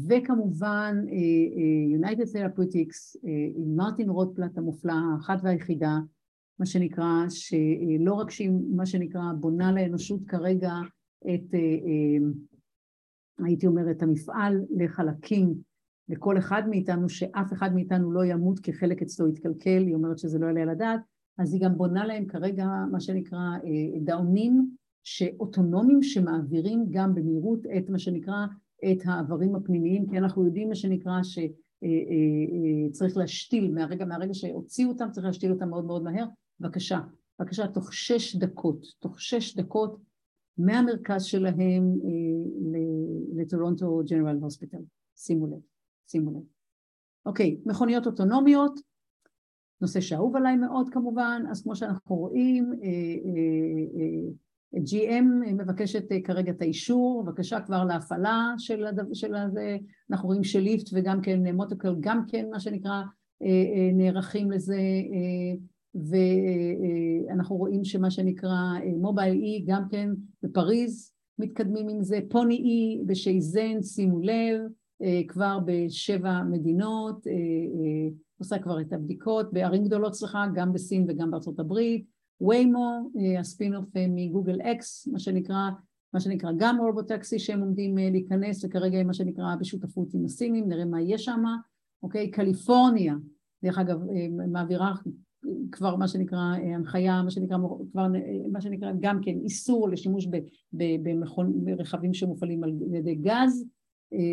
[0.08, 0.96] וכמובן
[2.00, 5.98] United Therapeutics עם מרטין רוטפלט המופלאה, האחת והיחידה
[6.58, 10.72] מה שנקרא שלא רק שהיא מה שנקרא בונה לאנושות כרגע
[11.34, 11.54] את
[13.44, 15.54] הייתי אומרת המפעל לחלקים
[16.08, 20.46] לכל אחד מאיתנו שאף אחד מאיתנו לא ימות כחלק אצלו יתקלקל, היא אומרת שזה לא
[20.46, 21.00] יעלה על הדעת
[21.40, 23.40] אז היא גם בונה להם כרגע מה שנקרא
[24.04, 24.70] דאונים
[25.02, 28.46] שאוטונומיים שמעבירים גם במהירות את מה שנקרא
[28.92, 35.26] את העברים הפנימיים, כי אנחנו יודעים מה שנקרא שצריך להשתיל מהרגע, מהרגע שהוציאו אותם צריך
[35.26, 36.26] להשתיל אותם מאוד מאוד מהר,
[36.60, 37.00] בבקשה,
[37.38, 40.00] בבקשה תוך שש דקות, תוך שש דקות
[40.58, 41.98] מהמרכז שלהם
[43.36, 44.82] לטורונטו ג'נרל הוספיטל,
[45.16, 45.60] שימו לב,
[46.06, 46.42] שימו לב.
[47.26, 48.80] אוקיי, מכוניות אוטונומיות,
[49.80, 52.72] נושא שאהוב עליי מאוד כמובן, אז כמו שאנחנו רואים,
[54.74, 59.76] GM מבקשת כרגע את האישור, בבקשה כבר להפעלה של, הדו, של הזה,
[60.10, 63.02] אנחנו רואים שליפט וגם כן מוטוקל גם כן מה שנקרא
[63.92, 64.80] נערכים לזה
[65.94, 68.58] ואנחנו רואים שמה שנקרא
[68.96, 70.10] מובייל אי גם כן
[70.42, 74.60] בפריז מתקדמים עם זה, פוני אי בשייזן שימו לב
[75.28, 77.26] כבר בשבע מדינות
[78.40, 82.06] עושה כבר את הבדיקות בערים גדולות, סליחה, גם בסין וגם בארצות הברית,
[82.40, 85.70] ויימו, הספינוף מגוגל אקס, מה שנקרא,
[86.14, 91.00] מה שנקרא גם רובוטקסי שהם עומדים להיכנס וכרגע מה שנקרא בשותפות עם הסינים, נראה מה
[91.00, 91.42] יהיה שם,
[92.02, 93.14] אוקיי, קליפורניה,
[93.64, 93.98] דרך אגב
[94.48, 94.94] מעבירה
[95.72, 97.56] כבר מה שנקרא הנחיה, מה שנקרא,
[97.92, 98.06] כבר,
[98.52, 100.28] מה שנקרא גם כן איסור לשימוש
[101.64, 103.64] ברכבים שמופעלים על ידי גז,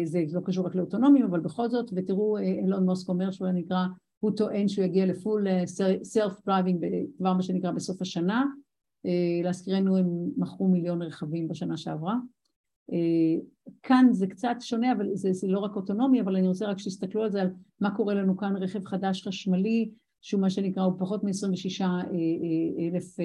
[0.03, 3.85] זה לא קשור רק לאוטונומיים, אבל בכל זאת, ותראו אילון מאסק אומר שהוא נקרא,
[4.19, 5.47] הוא טוען שהוא יגיע ל full
[6.03, 6.85] self driving
[7.17, 8.45] כבר מה שנקרא בסוף השנה,
[9.43, 12.15] להזכירנו הם מכרו מיליון רכבים בשנה שעברה.
[13.83, 17.23] כאן זה קצת שונה, אבל זה, זה לא רק אוטונומי, אבל אני רוצה רק שתסתכלו
[17.23, 17.49] על זה, על
[17.81, 19.89] מה קורה לנו כאן, רכב חדש חשמלי,
[20.21, 21.85] שהוא מה שנקרא, הוא פחות מ-26
[22.79, 23.17] אלף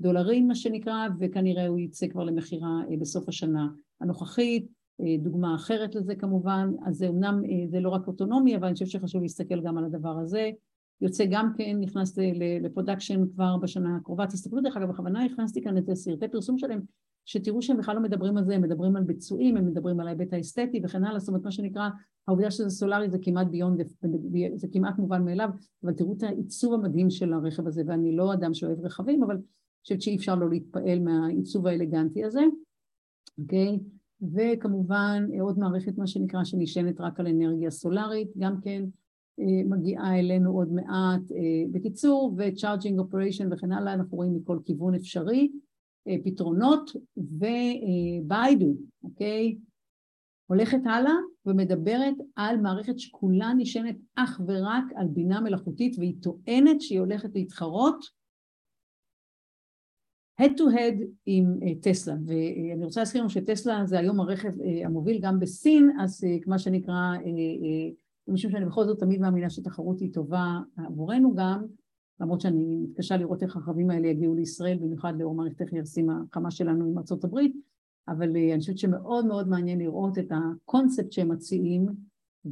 [0.00, 3.68] דולרים מה שנקרא, וכנראה הוא יצא כבר למכירה בסוף השנה
[4.00, 4.66] הנוכחית.
[5.18, 9.22] דוגמה אחרת לזה כמובן, אז זה אמנם, זה לא רק אוטונומי, אבל אני חושבת שחשוב
[9.22, 10.50] להסתכל גם על הדבר הזה.
[11.00, 12.18] יוצא גם כן, נכנס
[12.60, 14.26] ל production כבר בשנה הקרובה.
[14.26, 16.80] תסתכלו דרך אגב, בכוונה הכנסתי כאן את סרטי פרסום שלהם,
[17.24, 20.32] שתראו שהם בכלל לא מדברים על זה, הם מדברים על ביצועים, הם מדברים על ההיבט
[20.32, 21.88] האסתטי וכן הלאה, זאת אומרת מה שנקרא,
[22.28, 23.82] העובדה שזה סולארי זה כמעט ביונד,
[24.54, 25.48] זה כמעט מובן מאליו,
[25.84, 29.42] אבל תראו את העיצוב המדהים של הרכב הזה, ואני לא אדם שאוהב רכבים, אבל אני
[29.82, 32.40] חושבת שאי אפשר לא להתפעל מהעיצוב האלגנטי הזה,
[33.38, 33.78] אוקיי?
[34.22, 38.84] וכמובן עוד מערכת מה שנקרא שנשענת רק על אנרגיה סולארית, גם כן
[39.68, 41.22] מגיעה אלינו עוד מעט.
[41.72, 45.52] בקיצור, ו-charging operation וכן הלאה, אנחנו רואים מכל כיוון אפשרי
[46.24, 49.56] פתרונות, וביידו, אוקיי?
[50.46, 51.14] הולכת הלאה
[51.46, 58.04] ומדברת על מערכת שכולה נשענת אך ורק על בינה מלאכותית, והיא טוענת שהיא הולכת להתחרות
[60.40, 64.52] head to head עם טסלה, ואני רוצה להזכיר לנו שטסלה זה היום הרכב
[64.84, 67.12] המוביל גם בסין, אז כמו שנקרא,
[68.28, 71.64] משום שאני בכל זאת תמיד מאמינה שתחרות היא טובה עבורנו גם,
[72.20, 76.84] למרות שאני מתקשה לראות איך הרכבים האלה יגיעו לישראל, במיוחד לאור מערכת היחסים החמה שלנו
[76.84, 77.56] עם הברית,
[78.08, 81.86] אבל אני חושבת שמאוד מאוד מעניין לראות את הקונספט שהם מציעים,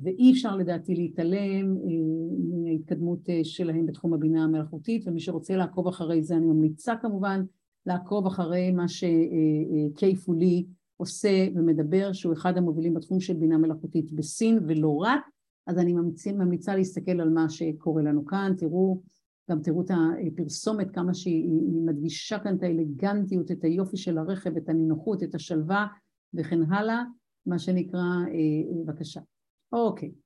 [0.03, 1.76] ואי אפשר לדעתי להתעלם
[2.62, 7.45] מההתקדמות שלהם בתחום הבינה המלאכותית, ומי שרוצה לעקוב אחרי זה אני ממליצה כמובן
[7.87, 10.66] לעקוב אחרי מה שקייפולי
[10.97, 15.20] עושה ומדבר, שהוא אחד המובילים בתחום של בינה מלאכותית בסין ולא רק,
[15.66, 19.01] אז אני ממליצה, ממליצה להסתכל על מה שקורה לנו כאן, תראו,
[19.51, 19.91] גם תראו את
[20.32, 25.87] הפרסומת, כמה שהיא מדגישה כאן את האלגנטיות, את היופי של הרכב, את הנינוחות, את השלווה
[26.35, 27.03] וכן הלאה,
[27.47, 29.20] מה שנקרא, אה, בבקשה.
[29.72, 30.24] אוקיי.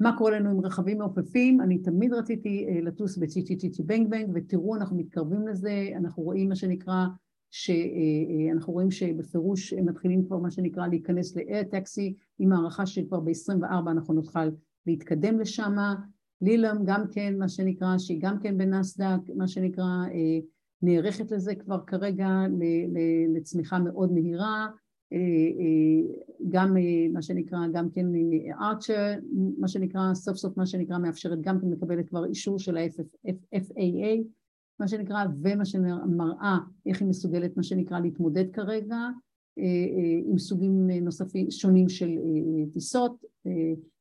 [0.00, 1.60] מה קורה לנו עם רכבים מעופפים?
[1.60, 6.56] אני תמיד רציתי אה, לטוס בצ'י-צ'י-צ'י בנג בנג, ותראו, אנחנו מתקרבים לזה, אנחנו רואים מה
[6.56, 7.06] שנקרא,
[7.50, 13.90] שאנחנו רואים שבפירוש הם מתחילים כבר מה שנקרא להיכנס ל-air taxi, עם הערכה שכבר ב-24
[13.90, 14.50] אנחנו נוכל
[14.86, 15.76] להתקדם לשם.
[16.40, 20.38] לילם גם כן, מה שנקרא, שהיא גם כן בנסדק, מה שנקרא, אה,
[20.82, 22.28] נערכת לזה כבר כרגע
[23.34, 24.68] לצמיחה מאוד מהירה.
[25.12, 26.14] אה, אה,
[26.48, 26.76] גם
[27.12, 28.06] מה שנקרא, גם כן
[28.60, 29.14] ארצ'ר,
[29.58, 34.22] מה שנקרא, סוף סוף מה שנקרא מאפשרת גם כן מקבלת כבר אישור של ה-FAA,
[34.80, 39.08] מה שנקרא, ומה שמראה איך היא מסוגלת, מה שנקרא, להתמודד כרגע
[40.26, 42.10] עם סוגים נוספים, שונים של
[42.72, 43.24] טיסות.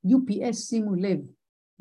[0.08, 1.20] UPS, שימו לב,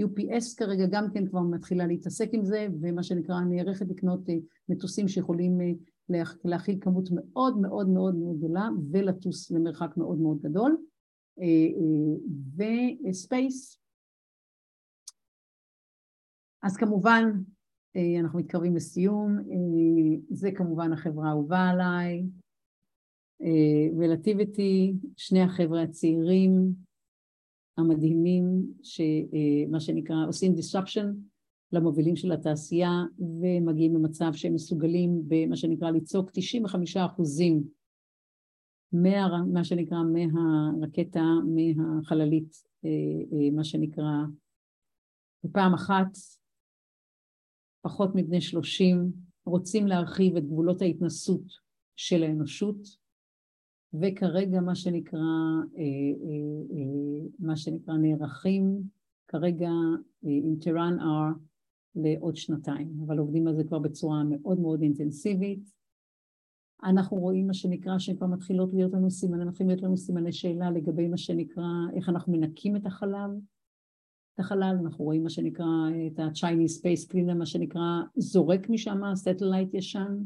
[0.02, 4.20] UPS כרגע גם כן כבר מתחילה להתעסק עם זה, ומה שנקרא נערכת לקנות
[4.68, 5.58] מטוסים שיכולים
[6.44, 10.76] להכיל כמות מאוד מאוד מאוד מאוד גדולה ולטוס למרחק מאוד מאוד גדול.
[13.08, 13.78] וספייס,
[16.62, 17.24] אז כמובן
[18.20, 19.38] אנחנו מתקרבים לסיום,
[20.30, 22.26] זה כמובן החברה האהובה עליי,
[23.98, 26.74] ולטיביטי, שני החבר'ה הצעירים
[27.78, 28.44] המדהימים,
[28.82, 31.06] שמה שנקרא עושים disruption
[31.72, 37.62] למובילים של התעשייה ומגיעים למצב שהם מסוגלים במה שנקרא לצעוק 95 אחוזים
[38.92, 42.62] מה, מה שנקרא מהרקטה, מהחללית,
[43.52, 44.12] מה שנקרא
[45.44, 46.16] בפעם אחת,
[47.82, 49.12] פחות מבני שלושים,
[49.46, 51.44] רוצים להרחיב את גבולות ההתנסות
[51.96, 53.02] של האנושות
[53.94, 55.20] וכרגע מה שנקרא,
[57.38, 58.82] מה שנקרא נערכים
[59.28, 59.70] כרגע
[60.22, 61.51] עם טיראן R
[61.94, 65.72] לעוד שנתיים, אבל עובדים על זה כבר בצורה מאוד מאוד אינטנסיבית.
[66.84, 71.08] אנחנו רואים מה שנקרא שכבר מתחילות להיות לנו סימני, מתחילים להיות לנו סימני שאלה לגבי
[71.08, 73.30] מה שנקרא, איך אנחנו מנקים את החלל,
[74.34, 75.66] את החלל, אנחנו רואים מה שנקרא
[76.06, 80.16] את ה-Chinese Space Cleaner, מה שנקרא זורק משם satellite ישן,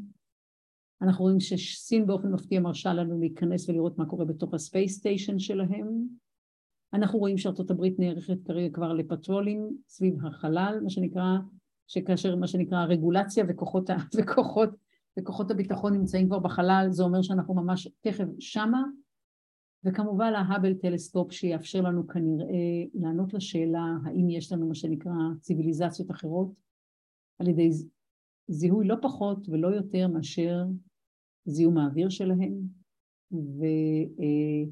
[1.03, 5.39] אנחנו רואים שסין באופן מפתיע מרשה לנו להיכנס ולראות מה קורה בתוך ה space station
[5.39, 6.07] שלהם.
[6.97, 11.39] אנחנו רואים שארצות הברית נערכת כרגע כבר לפטרולים סביב החלל, מה שנקרא,
[11.87, 14.71] שכאשר מה שנקרא הרגולציה וכוחות, וכוחות,
[15.19, 18.83] וכוחות הביטחון נמצאים כבר בחלל, זה אומר שאנחנו ממש תכף שמה,
[19.85, 26.53] וכמובן ההאבל טלסקופ שיאפשר לנו כנראה לענות לשאלה האם יש לנו מה שנקרא ציוויליזציות אחרות
[27.39, 27.71] על ידי
[28.49, 30.65] זיהוי לא פחות ולא יותר מאשר
[31.45, 32.55] זיהום האוויר שלהם,
[33.33, 33.65] ו,
[34.21, 34.71] אה,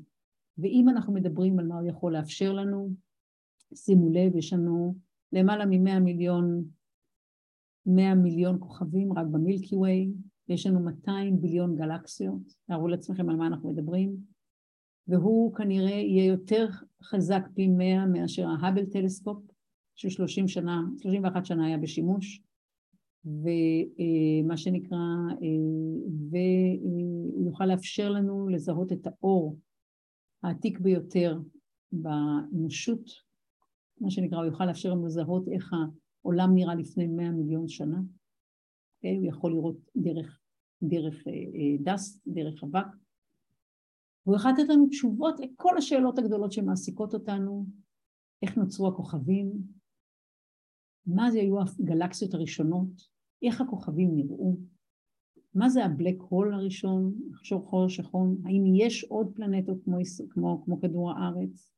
[0.58, 2.90] ואם אנחנו מדברים על מה הוא יכול לאפשר לנו,
[3.74, 4.94] שימו לב, יש לנו
[5.32, 6.64] למעלה מ-100 מיליון,
[7.86, 10.12] 100 מיליון כוכבים רק במילקי ווי,
[10.48, 14.16] יש לנו 200 ביליון גלקסיות, תארו לעצמכם על מה אנחנו מדברים,
[15.08, 16.66] והוא כנראה יהיה יותר
[17.02, 19.38] חזק פי 100 מאשר ההאבל טלסקופ,
[19.94, 22.42] של 30 שנה, 31 שנה היה בשימוש,
[23.24, 24.98] ומה שנקרא,
[26.30, 29.58] והוא יוכל לאפשר לנו לזהות את האור
[30.44, 31.40] העתיק ביותר
[31.92, 33.10] באנושות,
[34.00, 35.72] מה שנקרא, הוא יוכל לאפשר לנו לזהות איך
[36.22, 39.16] העולם נראה לפני מאה מיליון שנה, okay?
[39.16, 40.40] הוא יכול לראות דרך,
[40.82, 41.24] דרך
[41.82, 42.86] דס, דרך אבק,
[44.26, 47.66] והוא יכול לתת לנו תשובות לכל השאלות הגדולות שמעסיקות אותנו,
[48.42, 49.52] איך נוצרו הכוכבים,
[51.06, 53.08] מה זה היו הגלקסיות הראשונות,
[53.42, 54.56] איך הכוכבים נראו,
[55.54, 59.98] מה זה הבלק הול הראשון, לחשוב חור שחון, האם יש עוד פלנטות כמו,
[60.30, 61.74] כמו, כמו כדור הארץ,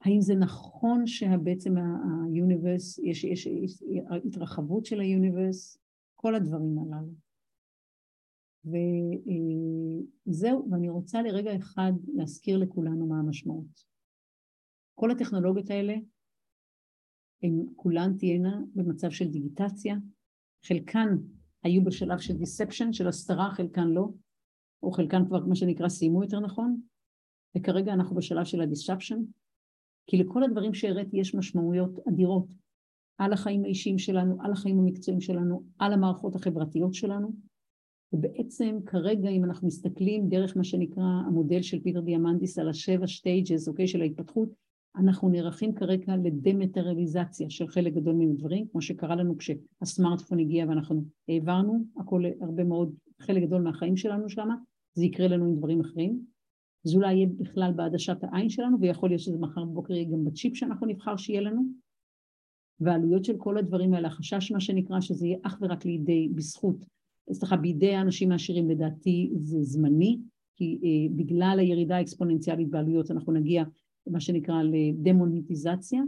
[0.00, 3.82] האם זה נכון שבעצם ה universe, יש, יש, יש
[4.26, 5.78] התרחבות של ה universe,
[6.14, 7.12] כל הדברים הללו.
[10.26, 13.84] וזהו, ואני רוצה לרגע אחד להזכיר לכולנו מה המשמעות.
[14.94, 15.94] כל הטכנולוגיות האלה,
[17.42, 19.96] הן כולן תהיינה במצב של דיגיטציה,
[20.66, 21.08] חלקן
[21.62, 24.08] היו בשלב של deception, של הסתרה, חלקן לא,
[24.82, 26.80] או חלקן כבר, מה שנקרא, סיימו יותר נכון,
[27.56, 29.22] וכרגע אנחנו בשלב של ה deception,
[30.06, 32.46] כי לכל הדברים שהראיתי יש משמעויות אדירות
[33.18, 37.32] על החיים האישיים שלנו, על החיים המקצועיים שלנו, על המערכות החברתיות שלנו,
[38.12, 43.68] ובעצם כרגע אם אנחנו מסתכלים דרך מה שנקרא המודל של פיטר דיאמנדיס על השבע stages,
[43.68, 44.48] אוקיי, של ההתפתחות,
[44.96, 51.04] אנחנו נערכים כרגע לדמטריאליזציה של חלק גדול מן הדברים, כמו שקרה לנו כשהסמארטפון הגיע ואנחנו
[51.28, 54.48] העברנו הכל הרבה מאוד חלק גדול מהחיים שלנו שם,
[54.94, 56.20] זה יקרה לנו עם דברים אחרים.
[56.84, 60.56] זה אולי יהיה בכלל בעדשת העין שלנו, ויכול להיות שזה מחר בבוקר יהיה גם בצ'יפ
[60.56, 61.62] שאנחנו נבחר שיהיה לנו.
[62.80, 66.84] והעלויות של כל הדברים האלה, החשש מה שנקרא, שזה יהיה אך ורק לידי, בזכות,
[67.32, 70.18] סליחה, בידי האנשים העשירים לדעתי זה זמני,
[70.56, 73.64] כי אה, בגלל הירידה האקספוננציאלית בעלויות אנחנו נגיע
[74.10, 76.02] מה שנקרא לדמוניטיזציה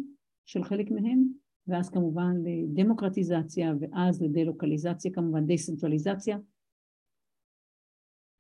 [0.46, 1.24] של חלק מהם,
[1.66, 6.38] ואז כמובן לדמוקרטיזציה, ואז לדלוקליזציה, כמובן דסנטרליזציה,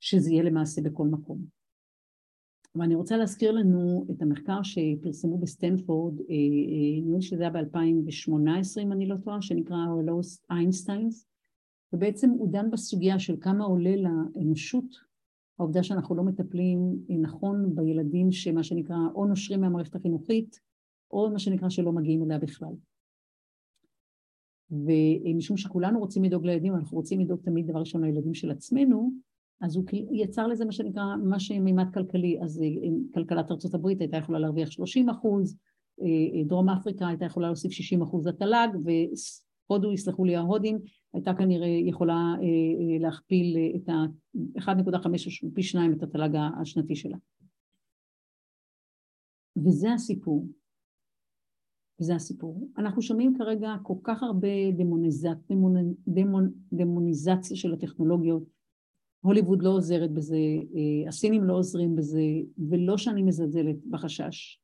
[0.00, 1.60] שזה יהיה למעשה בכל מקום.
[2.74, 8.82] ואני רוצה להזכיר לנו את המחקר שפרסמו בסטנפורד, אה, אה, נראה לי שזה היה ב-2018
[8.82, 11.26] אם אני לא טועה, שנקרא ה Lost Einsteins,
[11.92, 15.09] ובעצם הוא דן בסוגיה של כמה עולה לאנושות
[15.60, 20.60] העובדה שאנחנו לא מטפלים נכון בילדים שמה שנקרא או נושרים מהמערכת החינוכית,
[21.10, 22.72] או מה שנקרא שלא מגיעים אליה בכלל.
[24.70, 29.10] ומשום שכולנו רוצים לדאוג לילדים, אנחנו רוצים לדאוג תמיד דבר ראשון לילדים של עצמנו,
[29.60, 32.66] אז הוא יצר לזה מה שנקרא, מה שמימד כלכלי, אז אה,
[33.14, 35.56] כלכלת הברית הייתה יכולה להרוויח 30 אחוז,
[36.00, 40.78] אה, אה, דרום אפריקה הייתה יכולה להוסיף 60 אחוז לתל"ג, והודו, יסלחו לי ההודים,
[41.12, 42.34] הייתה כנראה יכולה
[43.00, 45.06] להכפיל את ה-1.5
[45.42, 47.16] או פי שניים את התל"ג השנתי שלה.
[49.56, 50.46] וזה הסיפור.
[52.00, 52.68] וזה הסיפור.
[52.78, 55.56] אנחנו שומעים כרגע כל כך הרבה דמוניזציה,
[56.06, 58.42] דמונ, דמוניזציה של הטכנולוגיות,
[59.20, 62.22] הוליווד לא עוזרת בזה, אה, הסינים לא עוזרים בזה,
[62.70, 64.60] ולא שאני מזלזלת בחשש.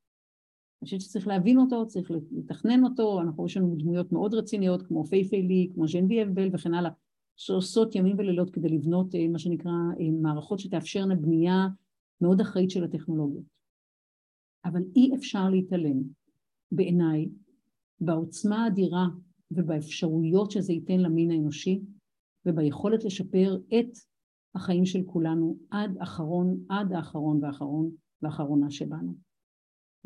[0.82, 5.04] אני חושבת שצריך להבין אותו, צריך לתכנן אותו, אנחנו יש לנו דמויות מאוד רציניות כמו
[5.04, 6.90] פייפי לי, כמו ז'נבי אבל וכן הלאה,
[7.36, 11.68] שעושות ימים ולילות כדי לבנות אה, מה שנקרא אה, מערכות שתאפשרנה בנייה
[12.20, 13.44] מאוד אחראית של הטכנולוגיות.
[14.64, 16.02] אבל אי אפשר להתעלם,
[16.72, 17.28] בעיניי,
[18.00, 19.06] בעוצמה האדירה
[19.50, 21.80] ובאפשרויות שזה ייתן למין האנושי
[22.46, 23.98] וביכולת לשפר את
[24.54, 27.90] החיים של כולנו עד אחרון, עד האחרון והאחרון
[28.22, 29.25] והאחרונה שבנו.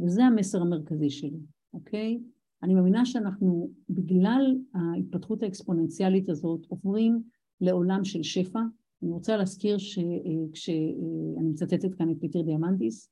[0.02, 1.40] וזה המסר המרכזי שלי,
[1.74, 2.20] אוקיי?
[2.62, 7.22] אני מאמינה שאנחנו, בגלל ההתפתחות האקספוננציאלית הזאת, עוברים
[7.60, 8.60] לעולם של שפע.
[9.02, 13.10] אני רוצה להזכיר שכשאני מצטטת כאן את פיטר דיאמנטיס,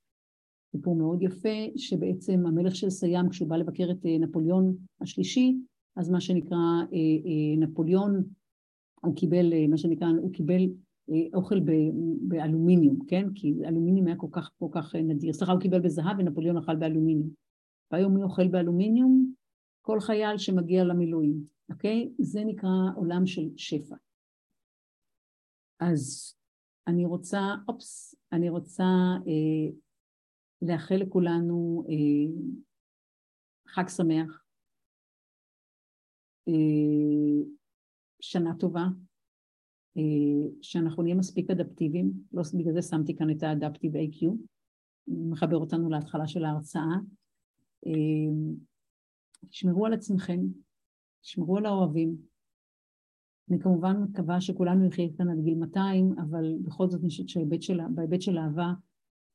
[0.72, 5.56] סיפור מאוד יפה, שבעצם המלך של סיים, כשהוא בא לבקר את אה, נפוליאון השלישי,
[5.96, 8.24] אז מה שנקרא אה, אה, נפוליאון,
[9.00, 10.62] הוא קיבל, מה שנקרא, הוא קיבל
[11.34, 11.60] אוכל
[12.20, 13.26] באלומיניום, כן?
[13.34, 15.32] כי אלומיניום היה כל כך כל כך נדיר.
[15.32, 17.30] סליחה, הוא קיבל בזהב ונפוליאון אכל באלומיניום.
[17.90, 19.32] והיום מי אוכל באלומיניום?
[19.80, 22.12] כל חייל שמגיע למילואים, אוקיי?
[22.18, 23.96] זה נקרא עולם של שפע.
[25.80, 26.34] אז
[26.86, 28.84] אני רוצה, אופס, אני רוצה
[29.26, 29.70] אה,
[30.62, 32.42] לאחל לכולנו אה,
[33.68, 34.44] חג שמח,
[36.48, 37.44] אה,
[38.20, 38.84] שנה טובה,
[40.62, 44.26] שאנחנו נהיה מספיק אדפטיביים, לא בגלל זה שמתי כאן את האדפטיב AQ,
[45.08, 46.96] מחבר אותנו להתחלה של ההרצאה.
[47.86, 47.92] אה,
[49.48, 50.40] תשמרו על עצמכם,
[51.20, 52.16] תשמרו על האוהבים.
[53.50, 58.22] אני כמובן מקווה שכולנו נחיה כאן עד גיל 200, אבל בכל זאת אני חושבת שבהיבט
[58.22, 58.72] של אהבה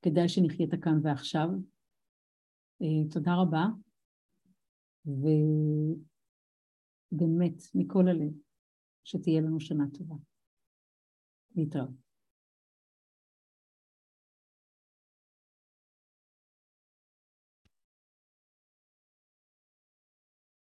[0.01, 1.49] כדאי שנחיה את הכאן ועכשיו.
[2.81, 3.65] אה, תודה רבה,
[7.11, 8.31] ובאמת, מכל הלב,
[9.03, 10.15] שתהיה לנו שנה טובה.
[11.55, 11.97] Então.